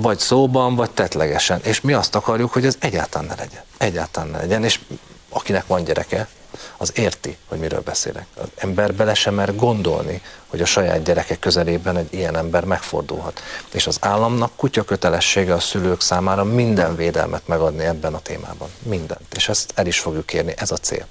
Vagy 0.00 0.18
szóban, 0.18 0.74
vagy 0.74 0.90
tetlegesen. 0.90 1.60
És 1.62 1.80
mi 1.80 1.92
azt 1.92 2.14
akarjuk, 2.14 2.52
hogy 2.52 2.66
ez 2.66 2.76
egyáltalán 2.78 3.26
ne 3.26 3.34
legyen. 3.34 3.62
Egyáltalán 3.78 4.28
ne 4.28 4.38
legyen, 4.38 4.64
és 4.64 4.80
akinek 5.28 5.66
van 5.66 5.84
gyereke, 5.84 6.28
az 6.76 6.92
érti, 6.94 7.36
hogy 7.48 7.58
miről 7.58 7.80
beszélek. 7.80 8.26
Az 8.34 8.48
ember 8.56 8.94
bele 8.94 9.14
sem 9.14 9.34
mer 9.34 9.56
gondolni, 9.56 10.22
hogy 10.46 10.60
a 10.60 10.64
saját 10.64 11.02
gyereke 11.02 11.36
közelében 11.38 11.96
egy 11.96 12.14
ilyen 12.14 12.36
ember 12.36 12.64
megfordulhat. 12.64 13.40
És 13.72 13.86
az 13.86 13.96
államnak 14.00 14.56
kutya 14.56 14.82
kötelessége 14.84 15.54
a 15.54 15.60
szülők 15.60 16.00
számára 16.00 16.44
minden 16.44 16.96
védelmet 16.96 17.46
megadni 17.46 17.84
ebben 17.84 18.14
a 18.14 18.20
témában. 18.20 18.68
Mindent. 18.82 19.34
És 19.34 19.48
ezt 19.48 19.72
el 19.74 19.86
is 19.86 19.98
fogjuk 19.98 20.26
kérni, 20.26 20.54
ez 20.56 20.70
a 20.70 20.76
cél. 20.76 21.06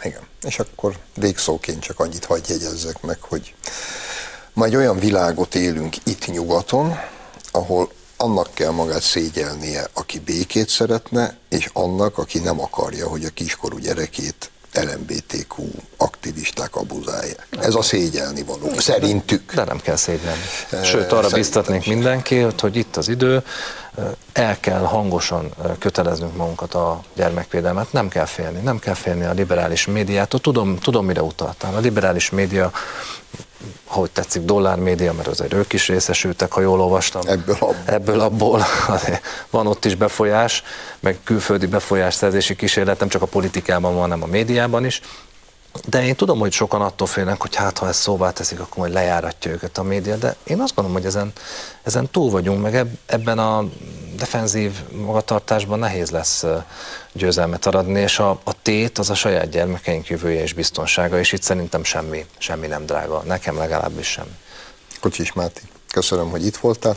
Igen. 0.00 0.22
És 0.42 0.58
akkor 0.58 0.96
végszóként 1.14 1.82
csak 1.82 2.00
annyit 2.00 2.24
hagyj 2.24 2.52
jegyezzek 2.52 3.02
meg, 3.02 3.18
hogy 3.20 3.54
ma 4.52 4.64
egy 4.64 4.76
olyan 4.76 4.98
világot 4.98 5.54
élünk 5.54 5.96
itt 6.04 6.26
nyugaton, 6.26 6.98
ahol 7.50 7.90
annak 8.16 8.54
kell 8.54 8.70
magát 8.70 9.02
szégyelnie, 9.02 9.88
aki 9.92 10.18
békét 10.18 10.68
szeretne, 10.68 11.36
és 11.48 11.68
annak, 11.72 12.18
aki 12.18 12.38
nem 12.38 12.60
akarja, 12.60 13.08
hogy 13.08 13.24
a 13.24 13.30
kiskorú 13.30 13.78
gyerekét 13.78 14.50
LMBTQ 14.72 15.64
aktivisták 15.96 16.76
abuzálják. 16.76 17.46
Ez 17.60 17.74
a 17.74 17.82
szégyelni 17.82 18.42
való, 18.42 18.78
szerintük. 18.78 19.54
De 19.54 19.64
nem 19.64 19.80
kell 19.80 19.96
szégyelni. 19.96 20.42
Sőt, 20.84 21.12
arra 21.12 21.28
biztatnék 21.28 21.86
mindenkit, 21.86 22.60
hogy 22.60 22.76
itt 22.76 22.96
az 22.96 23.08
idő, 23.08 23.42
el 24.32 24.60
kell 24.60 24.80
hangosan 24.80 25.54
köteleznünk 25.78 26.36
magunkat 26.36 26.74
a 26.74 27.02
gyermekvédelmet, 27.14 27.92
nem 27.92 28.08
kell 28.08 28.24
félni, 28.24 28.60
nem 28.60 28.78
kell 28.78 28.94
félni 28.94 29.24
a 29.24 29.32
liberális 29.32 29.86
médiától. 29.86 30.40
Tudom, 30.40 30.78
tudom 30.78 31.06
mire 31.06 31.22
utaltál. 31.22 31.74
A 31.74 31.78
liberális 31.78 32.30
média 32.30 32.72
hogy 33.84 34.10
tetszik, 34.10 34.42
dollármédia, 34.42 35.12
mert 35.12 35.28
azért 35.28 35.54
ők 35.54 35.72
is 35.72 35.88
részesültek, 35.88 36.52
ha 36.52 36.60
jól 36.60 36.80
olvastam. 36.80 37.22
Ebből 37.26 37.56
abból. 37.60 37.76
Ebből 37.84 38.20
abból 38.20 38.66
van 39.50 39.66
ott 39.66 39.84
is 39.84 39.94
befolyás, 39.94 40.62
meg 41.00 41.18
külföldi 41.24 41.66
befolyásszerzési 41.66 42.56
kísérlet, 42.56 42.98
nem 42.98 43.08
csak 43.08 43.22
a 43.22 43.26
politikában 43.26 43.92
van, 43.92 44.00
hanem 44.00 44.22
a 44.22 44.26
médiában 44.26 44.84
is. 44.84 45.00
De 45.84 46.04
én 46.04 46.14
tudom, 46.14 46.38
hogy 46.38 46.52
sokan 46.52 46.82
attól 46.82 47.06
félnek, 47.06 47.40
hogy 47.40 47.54
hát 47.54 47.78
ha 47.78 47.88
ezt 47.88 48.00
szóvá 48.00 48.30
teszik, 48.30 48.60
akkor 48.60 48.76
majd 48.76 48.92
lejáratja 48.92 49.50
őket 49.50 49.78
a 49.78 49.82
média, 49.82 50.16
de 50.16 50.36
én 50.44 50.60
azt 50.60 50.74
gondolom, 50.74 51.00
hogy 51.00 51.08
ezen, 51.08 51.32
ezen 51.82 52.10
túl 52.10 52.30
vagyunk, 52.30 52.62
meg 52.62 52.86
ebben 53.06 53.38
a 53.38 53.64
defenzív 54.16 54.72
magatartásban 54.90 55.78
nehéz 55.78 56.10
lesz 56.10 56.44
győzelmet 57.12 57.66
aradni, 57.66 58.00
és 58.00 58.18
a, 58.18 58.30
a 58.44 58.62
tét 58.62 58.98
az 58.98 59.10
a 59.10 59.14
saját 59.14 59.48
gyermekeink 59.48 60.08
jövője 60.08 60.42
és 60.42 60.52
biztonsága, 60.52 61.18
és 61.18 61.32
itt 61.32 61.42
szerintem 61.42 61.84
semmi, 61.84 62.26
semmi 62.38 62.66
nem 62.66 62.86
drága, 62.86 63.22
nekem 63.26 63.56
legalábbis 63.56 64.06
sem. 64.06 64.26
Kocsis 65.00 65.32
Máté, 65.32 65.60
köszönöm, 65.90 66.30
hogy 66.30 66.46
itt 66.46 66.56
voltál. 66.56 66.96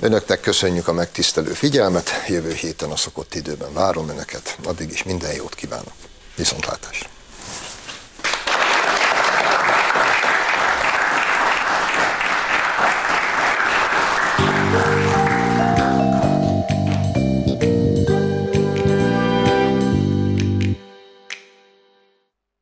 Önöknek 0.00 0.40
köszönjük 0.40 0.88
a 0.88 0.92
megtisztelő 0.92 1.52
figyelmet, 1.52 2.10
jövő 2.28 2.52
héten 2.52 2.90
a 2.90 2.96
szokott 2.96 3.34
időben 3.34 3.72
várom 3.72 4.08
Önöket, 4.08 4.58
addig 4.64 4.90
is 4.90 5.02
minden 5.02 5.34
jót 5.34 5.54
kívánok. 5.54 5.92
Viszontlátásra! 6.36 7.13